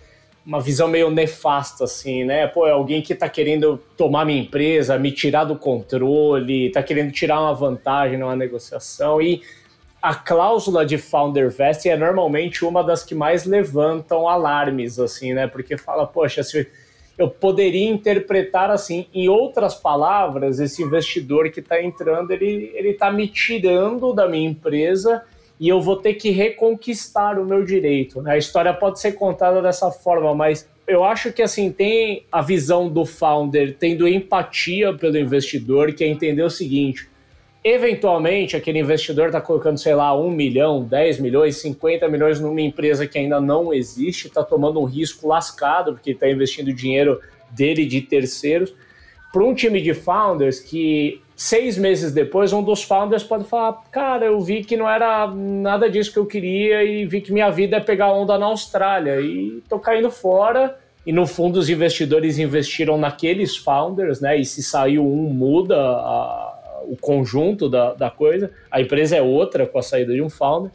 [0.45, 2.45] uma visão meio nefasta, assim, né?
[2.45, 7.11] Pô, é alguém que está querendo tomar minha empresa, me tirar do controle, está querendo
[7.11, 9.19] tirar uma vantagem numa negociação.
[9.19, 9.41] E
[10.07, 15.47] a cláusula de founder vesting é normalmente uma das que mais levantam alarmes, assim, né?
[15.47, 16.65] Porque fala, poxa, se
[17.17, 23.27] eu poderia interpretar assim, em outras palavras, esse investidor que está entrando, ele está me
[23.27, 25.23] tirando da minha empresa
[25.59, 28.21] e eu vou ter que reconquistar o meu direito.
[28.21, 28.35] Né?
[28.35, 32.87] A história pode ser contada dessa forma, mas eu acho que assim tem a visão
[32.87, 37.09] do founder tendo empatia pelo investidor, que é entender o seguinte:
[37.67, 43.07] eventualmente aquele investidor está colocando, sei lá, um milhão, 10 milhões, 50 milhões numa empresa
[43.07, 47.19] que ainda não existe, está tomando um risco lascado, porque está investindo dinheiro
[47.51, 48.73] dele de terceiros.
[49.31, 54.25] Para um time de founders que seis meses depois, um dos founders pode falar: Cara,
[54.25, 57.77] eu vi que não era nada disso que eu queria e vi que minha vida
[57.77, 60.77] é pegar onda na Austrália e tô caindo fora.
[61.05, 64.37] E no fundo, os investidores investiram naqueles founders, né?
[64.37, 66.46] E se saiu um, muda a,
[66.91, 70.71] o conjunto da, da coisa, a empresa é outra com a saída de um founder.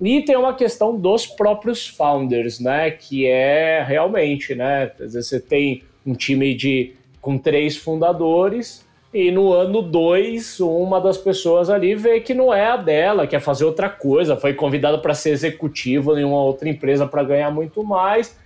[0.00, 2.90] E tem uma questão dos próprios founders, né?
[2.90, 4.92] Que é realmente, né?
[5.00, 11.00] Às vezes você tem um time de com três fundadores, E no ano 2, uma
[11.00, 14.98] das pessoas ali vê que não é a dela, quer fazer outra coisa, foi convidada
[14.98, 18.36] para ser executivo em uma outra empresa para ganhar muito mais.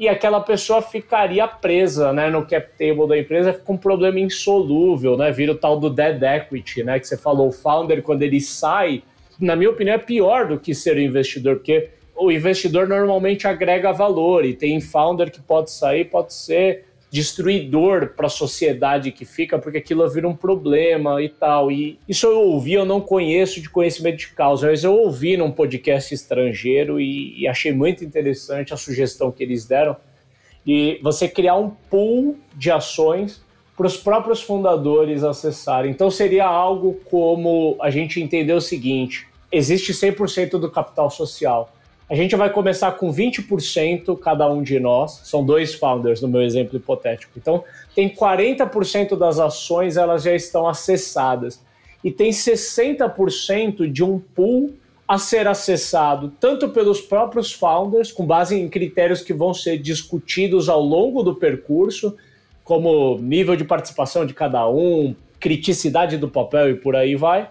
[0.00, 5.14] E aquela pessoa ficaria presa né, no cap table da empresa com um problema insolúvel,
[5.14, 5.30] né?
[5.30, 6.98] Vira o tal do dead equity, né?
[6.98, 9.02] Que você falou, o founder, quando ele sai,
[9.38, 13.92] na minha opinião, é pior do que ser o investidor, porque o investidor normalmente agrega
[13.92, 19.58] valor e tem founder que pode sair, pode ser destruidor para a sociedade que fica,
[19.58, 21.70] porque aquilo vira um problema e tal.
[21.70, 25.50] E isso eu ouvi, eu não conheço de conhecimento de causa, mas eu ouvi num
[25.50, 29.96] podcast estrangeiro e, e achei muito interessante a sugestão que eles deram.
[30.64, 33.42] E você criar um pool de ações
[33.76, 35.90] para os próprios fundadores acessarem.
[35.90, 41.74] Então seria algo como a gente entender o seguinte: existe 100% do capital social
[42.10, 46.42] a gente vai começar com 20% cada um de nós, são dois founders no meu
[46.42, 47.34] exemplo hipotético.
[47.36, 47.62] Então,
[47.94, 51.62] tem 40% das ações elas já estão acessadas
[52.02, 54.74] e tem 60% de um pool
[55.06, 60.68] a ser acessado tanto pelos próprios founders, com base em critérios que vão ser discutidos
[60.68, 62.16] ao longo do percurso,
[62.64, 67.48] como nível de participação de cada um, criticidade do papel e por aí vai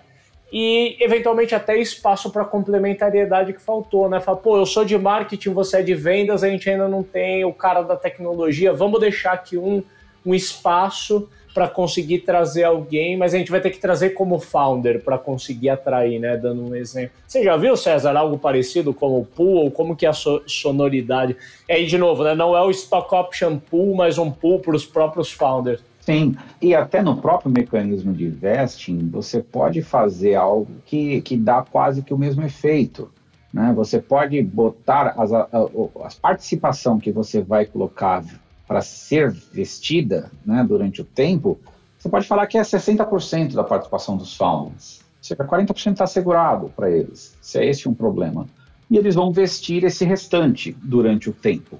[0.51, 4.19] e eventualmente até espaço para complementariedade que faltou, né?
[4.19, 7.45] Fala, pô, eu sou de marketing, você é de vendas, a gente ainda não tem
[7.45, 9.83] o cara da tecnologia, vamos deixar aqui um,
[10.25, 15.03] um espaço para conseguir trazer alguém, mas a gente vai ter que trazer como founder
[15.03, 16.37] para conseguir atrair, né?
[16.37, 17.11] Dando um exemplo.
[17.27, 21.35] Você já viu, César, algo parecido como o pool, como que é a sonoridade?
[21.67, 22.35] E aí, de novo, né?
[22.35, 25.81] Não é o stock option pool, mas um pool para os próprios founders.
[26.09, 31.61] Sim, e até no próprio mecanismo de vesting, você pode fazer algo que, que dá
[31.61, 33.11] quase que o mesmo efeito.
[33.53, 33.71] Né?
[33.75, 38.25] Você pode botar as, a, a participação que você vai colocar
[38.67, 41.59] para ser vestida né, durante o tempo,
[41.99, 45.01] você pode falar que é 60% da participação dos founders.
[45.21, 48.47] Cerca de 40% está assegurado para eles, se é esse um problema.
[48.89, 51.79] E eles vão vestir esse restante durante o tempo.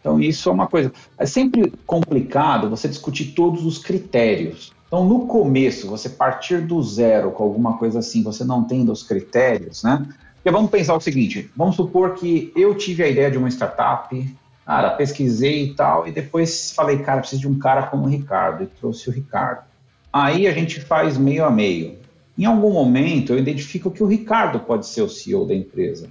[0.00, 0.92] Então, isso é uma coisa.
[1.18, 4.72] É sempre complicado você discutir todos os critérios.
[4.86, 9.02] Então, no começo, você partir do zero com alguma coisa assim, você não tendo os
[9.02, 10.06] critérios, né?
[10.34, 14.36] Porque vamos pensar o seguinte: vamos supor que eu tive a ideia de uma startup,
[14.64, 18.64] cara, pesquisei e tal, e depois falei, cara, preciso de um cara como o Ricardo,
[18.64, 19.64] e trouxe o Ricardo.
[20.12, 21.98] Aí a gente faz meio a meio.
[22.36, 26.08] Em algum momento, eu identifico que o Ricardo pode ser o CEO da empresa.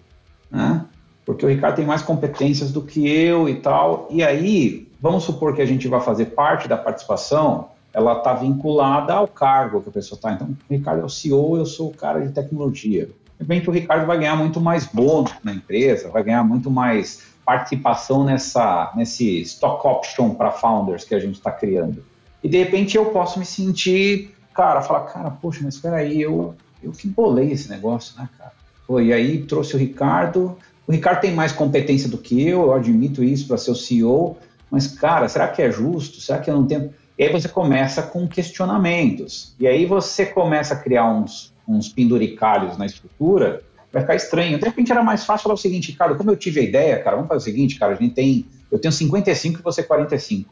[0.51, 0.85] Né?
[1.29, 4.07] Porque o Ricardo tem mais competências do que eu e tal.
[4.09, 9.13] E aí, vamos supor que a gente vai fazer parte da participação, ela está vinculada
[9.13, 10.33] ao cargo que a pessoa está.
[10.33, 13.05] Então, o Ricardo é o CEO, eu sou o cara de tecnologia.
[13.05, 17.21] De repente, o Ricardo vai ganhar muito mais bônus na empresa, vai ganhar muito mais
[17.45, 22.03] participação nessa, nesse stock option para founders que a gente está criando.
[22.43, 26.55] E de repente eu posso me sentir, cara, falar, cara, poxa, mas espera aí, eu,
[26.81, 28.53] eu que bolei esse negócio, né, cara?
[28.87, 30.57] Pô, e aí trouxe o Ricardo,
[30.89, 34.35] o Ricardo tem mais competência do que eu, eu admito isso para ser o CEO,
[34.71, 36.19] mas, cara, será que é justo?
[36.19, 36.91] Será que eu não tenho.
[37.15, 39.53] E aí você começa com questionamentos.
[39.59, 43.61] E aí você começa a criar uns, uns penduricalhos na estrutura,
[43.93, 44.57] vai ficar estranho.
[44.57, 47.17] De repente era mais fácil falar o seguinte, Ricardo, como eu tive a ideia, cara,
[47.17, 48.47] vamos fazer o seguinte, cara, a gente tem.
[48.71, 50.51] Eu tenho 55 e você 45.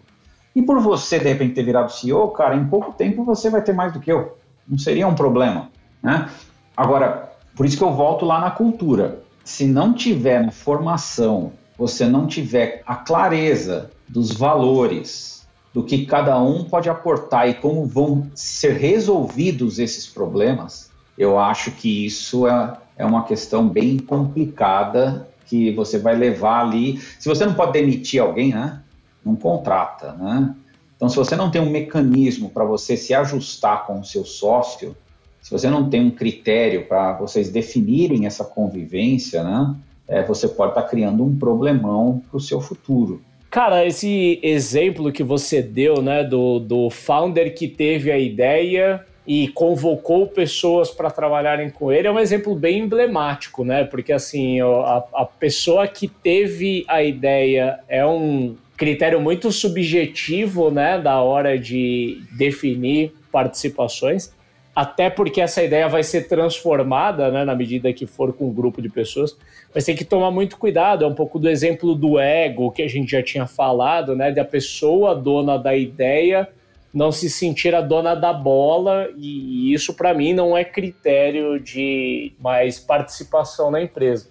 [0.55, 3.73] E por você, de repente, ter virado CEO, cara, em pouco tempo você vai ter
[3.73, 4.37] mais do que eu.
[4.67, 5.71] Não seria um problema.
[6.03, 6.29] Né?
[6.75, 12.05] Agora, por isso que eu volto lá na cultura se não tiver na formação, você
[12.05, 18.29] não tiver a clareza dos valores, do que cada um pode aportar e como vão
[18.35, 25.71] ser resolvidos esses problemas, eu acho que isso é, é uma questão bem complicada que
[25.71, 27.01] você vai levar ali.
[27.17, 28.81] Se você não pode demitir alguém, né?
[29.23, 30.53] Não contrata, né?
[30.97, 34.93] Então, se você não tem um mecanismo para você se ajustar com o seu sócio,
[35.41, 39.75] se você não tem um critério para vocês definirem essa convivência, né,
[40.07, 43.21] é, você pode estar tá criando um problemão para o seu futuro.
[43.49, 49.47] Cara, esse exemplo que você deu, né, do, do founder que teve a ideia e
[49.49, 53.83] convocou pessoas para trabalharem com ele, é um exemplo bem emblemático, né?
[53.83, 60.99] Porque assim, a, a pessoa que teve a ideia é um critério muito subjetivo, né,
[60.99, 64.31] da hora de definir participações
[64.77, 68.79] até porque essa ideia vai ser transformada né, na medida que for com um grupo
[68.79, 69.35] de pessoas.
[69.73, 72.87] Mas tem que tomar muito cuidado, é um pouco do exemplo do ego que a
[72.87, 74.31] gente já tinha falado, né?
[74.31, 76.47] Da pessoa dona da ideia
[76.93, 82.33] não se sentir a dona da bola, e isso para mim não é critério de
[82.39, 84.29] mais participação na empresa.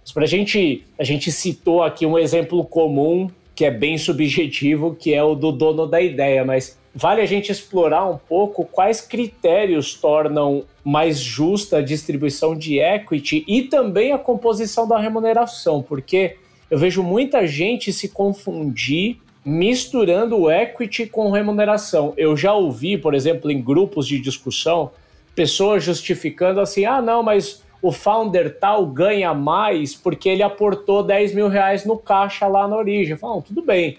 [0.00, 4.94] Mas para a gente, a gente citou aqui um exemplo comum que é bem subjetivo,
[4.94, 9.00] que é o do dono da ideia, mas vale a gente explorar um pouco quais
[9.00, 16.34] critérios tornam mais justa a distribuição de equity e também a composição da remuneração, porque
[16.68, 22.14] eu vejo muita gente se confundir misturando equity com remuneração.
[22.16, 24.90] Eu já ouvi, por exemplo, em grupos de discussão,
[25.36, 31.32] pessoas justificando assim: ah, não, mas o founder tal ganha mais porque ele aportou 10
[31.32, 33.16] mil reais no caixa lá na origem.
[33.16, 33.98] Falam, tudo bem.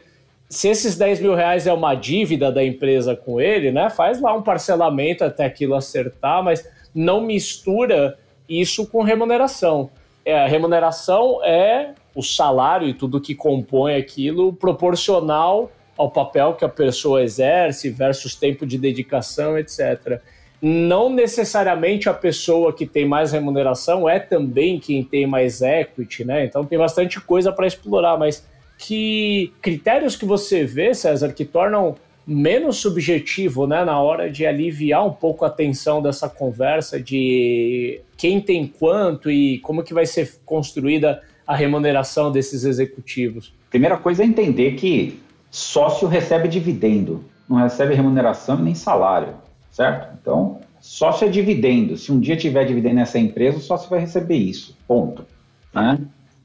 [0.49, 3.89] Se esses 10 mil reais é uma dívida da empresa com ele, né?
[3.91, 8.17] Faz lá um parcelamento até aquilo acertar, mas não mistura
[8.49, 9.91] isso com remuneração.
[10.25, 16.69] É, remuneração é o salário e tudo que compõe aquilo proporcional ao papel que a
[16.69, 20.19] pessoa exerce versus tempo de dedicação, etc.
[20.61, 26.43] Não necessariamente a pessoa que tem mais remuneração é também quem tem mais equity, né?
[26.45, 28.45] Então tem bastante coisa para explorar, mas
[28.79, 35.05] que critérios que você vê, César, que tornam menos subjetivo, né, na hora de aliviar
[35.05, 40.39] um pouco a tensão dessa conversa de quem tem quanto e como que vai ser
[40.45, 43.53] construída a remuneração desses executivos?
[43.69, 45.19] Primeira coisa é entender que
[45.51, 49.33] sócio recebe dividendo, não recebe remuneração nem salário,
[49.71, 50.15] certo?
[50.21, 51.97] Então, sócio é dividendo.
[51.97, 55.25] Se um dia tiver dividendo nessa empresa, o sócio vai receber isso, ponto.
[55.73, 55.99] Né?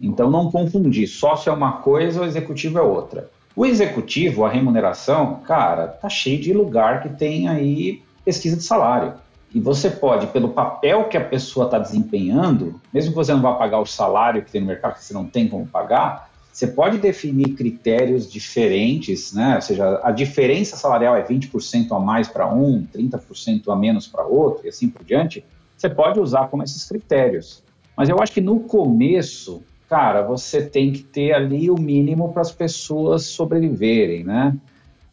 [0.04, 1.06] Então, não confundir.
[1.06, 3.30] Sócio é uma coisa, o executivo é outra.
[3.56, 9.14] O executivo, a remuneração, cara, tá cheio de lugar que tem aí pesquisa de salário.
[9.54, 13.52] E você pode, pelo papel que a pessoa está desempenhando, mesmo que você não vá
[13.52, 16.98] pagar o salário que tem no mercado, que você não tem como pagar, você pode
[16.98, 19.56] definir critérios diferentes, né?
[19.56, 24.24] Ou seja, a diferença salarial é 20% a mais para um, 30% a menos para
[24.24, 25.44] outro, e assim por diante.
[25.76, 27.62] Você pode usar como esses critérios.
[27.96, 32.42] Mas eu acho que no começo, cara, você tem que ter ali o mínimo para
[32.42, 34.56] as pessoas sobreviverem, né?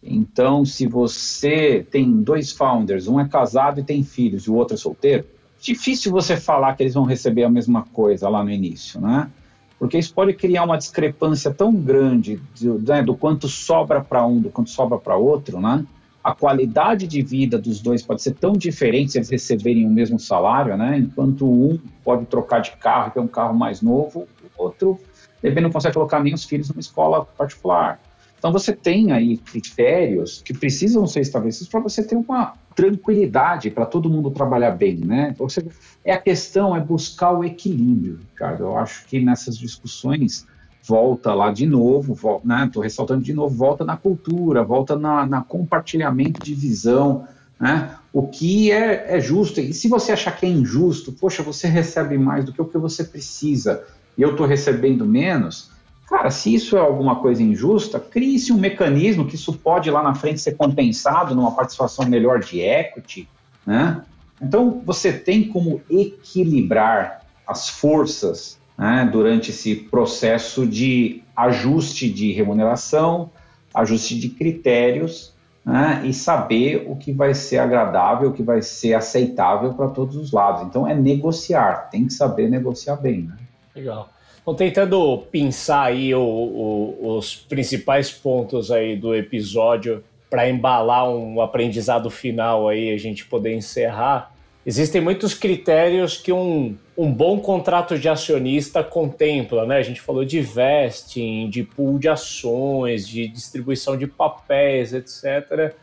[0.04, 4.74] Então, se você tem dois founders, um é casado e tem filhos e o outro
[4.74, 5.26] é solteiro,
[5.62, 9.30] difícil você falar que eles vão receber a mesma coisa lá no início, né?
[9.78, 14.40] Porque isso pode criar uma discrepância tão grande do, né, do quanto sobra para um,
[14.40, 15.86] do quanto sobra para outro, né?
[16.24, 20.20] A qualidade de vida dos dois pode ser tão diferente se eles receberem o mesmo
[20.20, 20.98] salário, né?
[20.98, 24.28] Enquanto um pode trocar de carro ter um carro mais novo,
[24.62, 25.00] outro,
[25.42, 28.00] de não consegue colocar nem os filhos numa escola particular.
[28.38, 33.86] Então você tem aí critérios que precisam ser estabelecidos para você ter uma tranquilidade para
[33.86, 35.30] todo mundo trabalhar bem, né?
[35.32, 35.64] Então você,
[36.04, 38.64] é a questão é buscar o equilíbrio, Ricardo.
[38.64, 40.48] Eu acho que nessas discussões
[40.84, 42.66] volta lá de novo, volta, né?
[42.66, 47.28] Estou ressaltando de novo, volta na cultura, volta na, na compartilhamento de visão,
[47.60, 47.96] né?
[48.12, 49.60] O que é, é justo.
[49.60, 52.80] E se você achar que é injusto, poxa, você recebe mais do que o que
[52.80, 53.84] você precisa
[54.18, 55.72] e eu estou recebendo menos,
[56.12, 60.14] Cara, se isso é alguma coisa injusta, crie-se um mecanismo que isso pode lá na
[60.14, 63.30] frente ser compensado numa participação melhor de equity,
[63.66, 64.02] né?
[64.42, 73.30] Então, você tem como equilibrar as forças né, durante esse processo de ajuste de remuneração,
[73.74, 75.34] ajuste de critérios
[75.64, 80.18] né, e saber o que vai ser agradável, o que vai ser aceitável para todos
[80.18, 80.64] os lados.
[80.64, 83.22] Então, é negociar, tem que saber negociar bem.
[83.22, 83.38] Né?
[83.76, 84.12] Legal.
[84.42, 91.42] Então, tentando pensar aí o, o, os principais pontos aí do episódio para embalar um
[91.42, 94.34] aprendizado final aí, a gente poder encerrar,
[94.66, 99.78] existem muitos critérios que um, um bom contrato de acionista contempla, né?
[99.78, 105.76] A gente falou de vesting, de pool de ações, de distribuição de papéis, etc.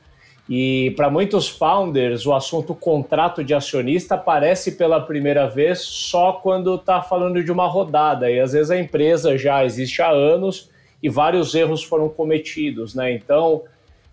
[0.49, 6.77] E para muitos founders, o assunto contrato de acionista aparece pela primeira vez só quando
[6.77, 8.31] está falando de uma rodada.
[8.31, 10.71] E às vezes a empresa já existe há anos
[11.03, 12.95] e vários erros foram cometidos.
[12.95, 13.13] Né?
[13.13, 13.65] Então,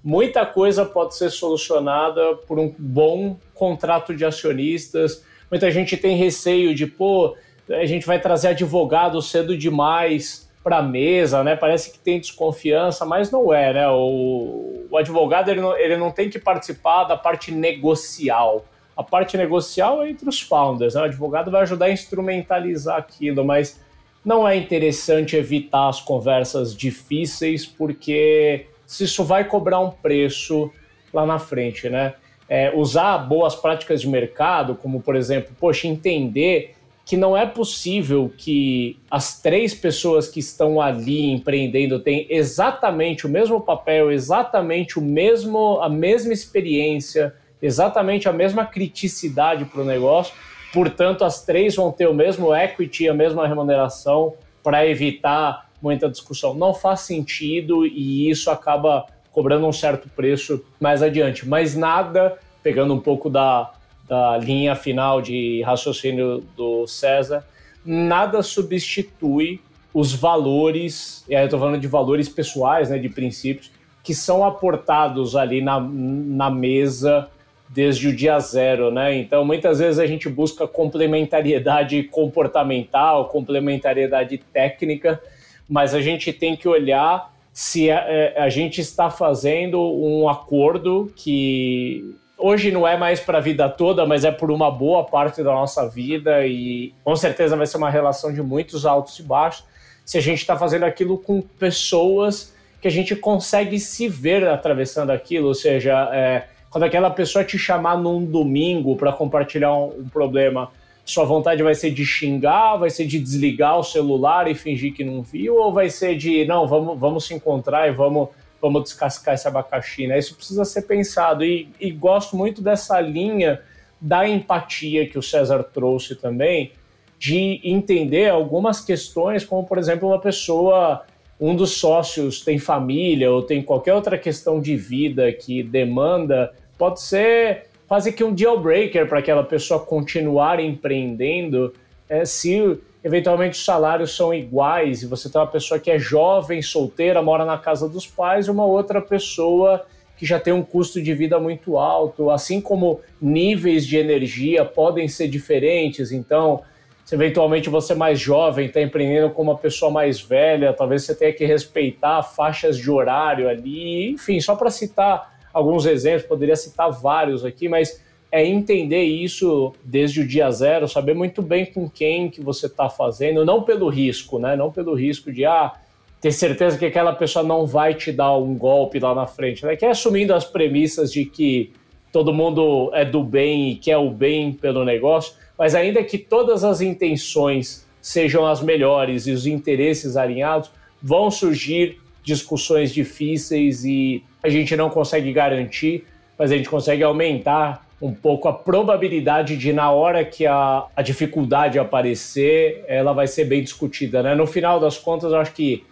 [0.04, 5.24] muita coisa pode ser solucionada por um bom contrato de acionistas.
[5.50, 7.34] Muita gente tem receio de, pô,
[7.70, 11.56] a gente vai trazer advogado cedo demais para mesa, né?
[11.56, 13.88] Parece que tem desconfiança, mas não é, né?
[13.88, 18.66] O, o advogado ele não, ele não tem que participar da parte negocial.
[18.98, 21.02] A parte negocial é entre os founders, né?
[21.02, 23.80] O advogado vai ajudar a instrumentalizar aquilo, mas
[24.26, 30.72] não é interessante evitar as conversas difíceis, porque se isso vai cobrar um preço
[31.14, 32.16] lá na frente, né?
[32.50, 36.74] É, usar boas práticas de mercado, como por exemplo, poxa, entender
[37.06, 43.30] que não é possível que as três pessoas que estão ali empreendendo tenham exatamente o
[43.30, 50.34] mesmo papel, exatamente o mesmo, a mesma experiência, exatamente a mesma criticidade para o negócio.
[50.74, 54.34] Portanto, as três vão ter o mesmo equity, a mesma remuneração
[54.64, 56.56] para evitar muita discussão.
[56.56, 61.48] Não faz sentido e isso acaba cobrando um certo preço mais adiante.
[61.48, 63.72] Mas nada, pegando um pouco da,
[64.08, 67.46] da linha final de raciocínio do César,
[67.86, 69.60] nada substitui
[69.94, 73.72] os valores, e aí eu estou falando de valores pessoais, né, de princípios,
[74.04, 77.30] que são aportados ali na, na mesa
[77.70, 79.18] desde o dia zero, né?
[79.18, 85.20] Então, muitas vezes a gente busca complementariedade comportamental, complementariedade técnica,
[85.68, 91.12] mas a gente tem que olhar se a, é, a gente está fazendo um acordo
[91.16, 95.42] que hoje não é mais para a vida toda, mas é por uma boa parte
[95.42, 99.64] da nossa vida e com certeza vai ser uma relação de muitos altos e baixos.
[100.04, 105.10] Se a gente está fazendo aquilo com pessoas que a gente consegue se ver atravessando
[105.10, 110.10] aquilo, ou seja, é, quando aquela pessoa te chamar num domingo para compartilhar um, um,
[110.10, 110.70] problema,
[111.04, 115.04] sua vontade vai ser de xingar, vai ser de desligar o celular e fingir que
[115.04, 118.30] não viu, ou vai ser de não, vamos, vamos se encontrar e vamos,
[118.66, 120.18] vamos descascar esse abacaxi, né?
[120.18, 123.62] Isso precisa ser pensado e, e gosto muito dessa linha
[124.02, 126.72] da empatia que o César trouxe também,
[127.20, 131.06] de entender algumas questões, como por exemplo uma pessoa
[131.40, 137.02] um dos sócios tem família ou tem qualquer outra questão de vida que demanda, pode
[137.02, 141.74] ser quase que um deal breaker para aquela pessoa continuar empreendendo,
[142.10, 146.60] é, se eventualmente os salários são iguais e você tem uma pessoa que é jovem,
[146.64, 149.86] solteira, mora na casa dos pais, e uma outra pessoa
[150.18, 155.08] que já tem um custo de vida muito alto, assim como níveis de energia podem
[155.08, 156.64] ser diferentes, então
[157.04, 161.14] se eventualmente você é mais jovem está empreendendo com uma pessoa mais velha, talvez você
[161.14, 166.90] tenha que respeitar faixas de horário ali, enfim, só para citar alguns exemplos, poderia citar
[166.90, 172.30] vários aqui, mas é entender isso desde o dia zero, saber muito bem com quem
[172.30, 174.56] que você está fazendo, não pelo risco, né?
[174.56, 175.74] Não pelo risco de ah,
[176.20, 179.76] ter certeza que aquela pessoa não vai te dar um golpe lá na frente, né?
[179.76, 181.72] Que é assumindo as premissas de que
[182.12, 186.64] todo mundo é do bem e quer o bem pelo negócio mas ainda que todas
[186.64, 190.70] as intenções sejam as melhores e os interesses alinhados,
[191.02, 196.06] vão surgir discussões difíceis e a gente não consegue garantir,
[196.38, 201.02] mas a gente consegue aumentar um pouco a probabilidade de, na hora que a, a
[201.02, 204.22] dificuldade aparecer, ela vai ser bem discutida.
[204.22, 204.36] Né?
[204.36, 205.84] No final das contas, eu acho que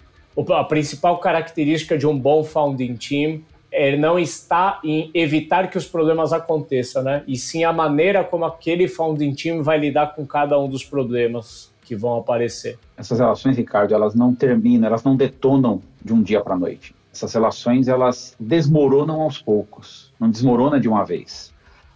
[0.52, 3.42] a principal característica de um bom founding team
[3.72, 7.24] é, não está em evitar que os problemas aconteçam, né?
[7.28, 11.74] E sim a maneira como aquele founding team vai lidar com cada um dos problemas
[11.84, 12.78] que vão aparecer.
[12.96, 16.96] Essas relações, Ricardo, elas não terminam, elas não detonam de um dia para a noite.
[17.12, 21.53] Essas relações, elas desmoronam aos poucos, não desmorona de uma vez.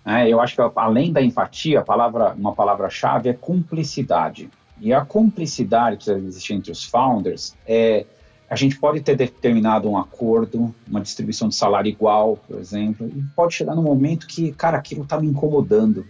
[0.08, 4.50] É, eu acho que além da empatia, palavra, uma palavra-chave é cumplicidade.
[4.80, 8.06] E a cumplicidade que existe entre os founders é
[8.50, 13.22] a gente pode ter determinado um acordo, uma distribuição de salário igual, por exemplo, e
[13.36, 16.06] pode chegar num momento que, cara, aquilo está me incomodando.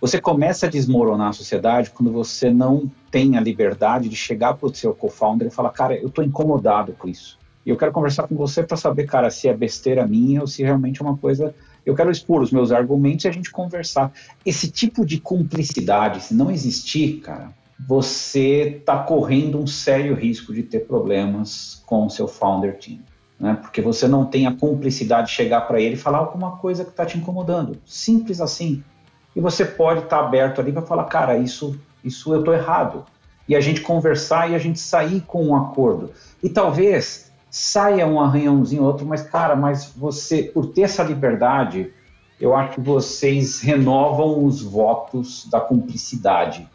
[0.00, 4.68] Você começa a desmoronar a sociedade quando você não tem a liberdade de chegar para
[4.68, 7.38] o seu co-founder e falar, cara, eu estou incomodado com isso.
[7.66, 10.62] E eu quero conversar com você para saber, cara, se é besteira minha ou se
[10.62, 11.54] realmente é uma coisa.
[11.88, 14.12] Eu quero expor os meus argumentos e a gente conversar.
[14.44, 17.50] Esse tipo de cumplicidade, se não existir, cara,
[17.88, 22.98] você está correndo um sério risco de ter problemas com o seu founder team.
[23.40, 23.54] Né?
[23.54, 26.90] Porque você não tem a cumplicidade de chegar para ele e falar alguma coisa que
[26.90, 27.78] está te incomodando.
[27.86, 28.84] Simples assim.
[29.34, 33.06] E você pode estar tá aberto ali para falar, cara, isso, isso eu estou errado.
[33.48, 36.12] E a gente conversar e a gente sair com um acordo.
[36.42, 41.92] E talvez saia um arranhãozinho outro, mas, cara, mas você, por ter essa liberdade,
[42.40, 46.68] eu acho que vocês renovam os votos da cumplicidade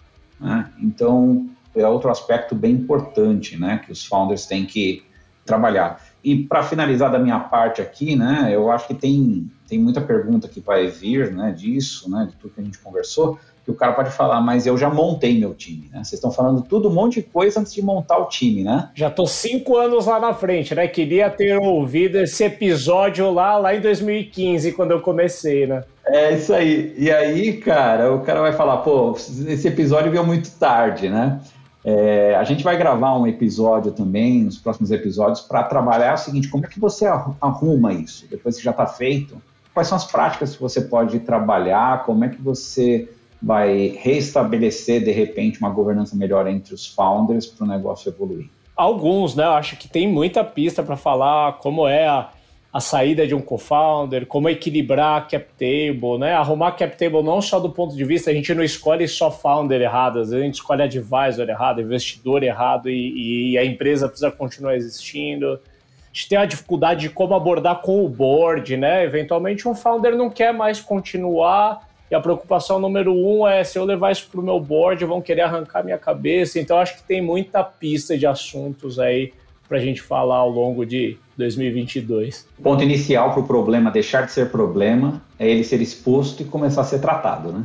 [0.44, 0.70] né?
[0.80, 5.04] Então, é outro aspecto bem importante né, que os founders têm que
[5.46, 6.02] trabalhar.
[6.24, 10.48] E para finalizar da minha parte aqui, né, eu acho que tem, tem muita pergunta
[10.48, 13.94] que vai vir né, disso, né, de tudo que a gente conversou, que o cara
[13.94, 16.00] pode falar, mas eu já montei meu time, né?
[16.04, 18.90] Vocês estão falando tudo um monte de coisa antes de montar o time, né?
[18.94, 20.86] Já tô cinco anos lá na frente, né?
[20.88, 25.82] Queria ter ouvido esse episódio lá, lá em 2015, quando eu comecei, né?
[26.06, 26.94] É isso aí.
[26.98, 31.40] E aí, cara, o cara vai falar, pô, esse episódio veio muito tarde, né?
[31.86, 36.48] É, a gente vai gravar um episódio também, nos próximos episódios, para trabalhar o seguinte:
[36.48, 38.26] como é que você arruma isso?
[38.30, 39.42] Depois que já está feito,
[39.74, 42.06] quais são as práticas que você pode trabalhar?
[42.06, 43.10] Como é que você
[43.42, 48.50] vai restabelecer, de repente, uma governança melhor entre os founders para o negócio evoluir?
[48.76, 49.44] Alguns, né?
[49.44, 52.30] Acho que tem muita pista para falar como é a
[52.74, 56.34] a saída de um co-founder, como equilibrar a cap table, né?
[56.34, 59.30] Arrumar a cap table não só do ponto de vista, a gente não escolhe só
[59.30, 64.08] founder errado, às vezes a gente escolhe advisor errado, investidor errado e, e a empresa
[64.08, 65.60] precisa continuar existindo.
[66.12, 69.04] gente tem a dificuldade de como abordar com o board, né?
[69.04, 73.86] Eventualmente um founder não quer mais continuar e a preocupação número um é se eu
[73.86, 76.60] levar isso para o meu board, vão querer arrancar minha cabeça.
[76.60, 79.32] Então acho que tem muita pista de assuntos aí
[79.74, 82.48] para a gente falar ao longo de 2022.
[82.60, 86.46] O ponto inicial para o problema deixar de ser problema é ele ser exposto e
[86.46, 87.64] começar a ser tratado, né?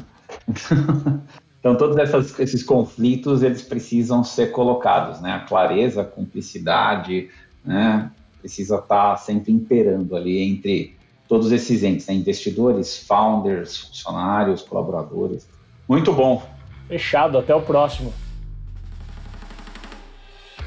[1.61, 5.32] então todos essas, esses conflitos eles precisam ser colocados, né?
[5.32, 7.28] A clareza, a cumplicidade,
[7.62, 8.11] né?
[8.40, 10.96] Precisa estar tá sempre imperando ali entre
[11.28, 12.14] todos esses entes, né?
[12.14, 15.46] investidores, founders, funcionários, colaboradores.
[15.86, 16.42] Muito bom.
[16.88, 18.14] Fechado, até o próximo.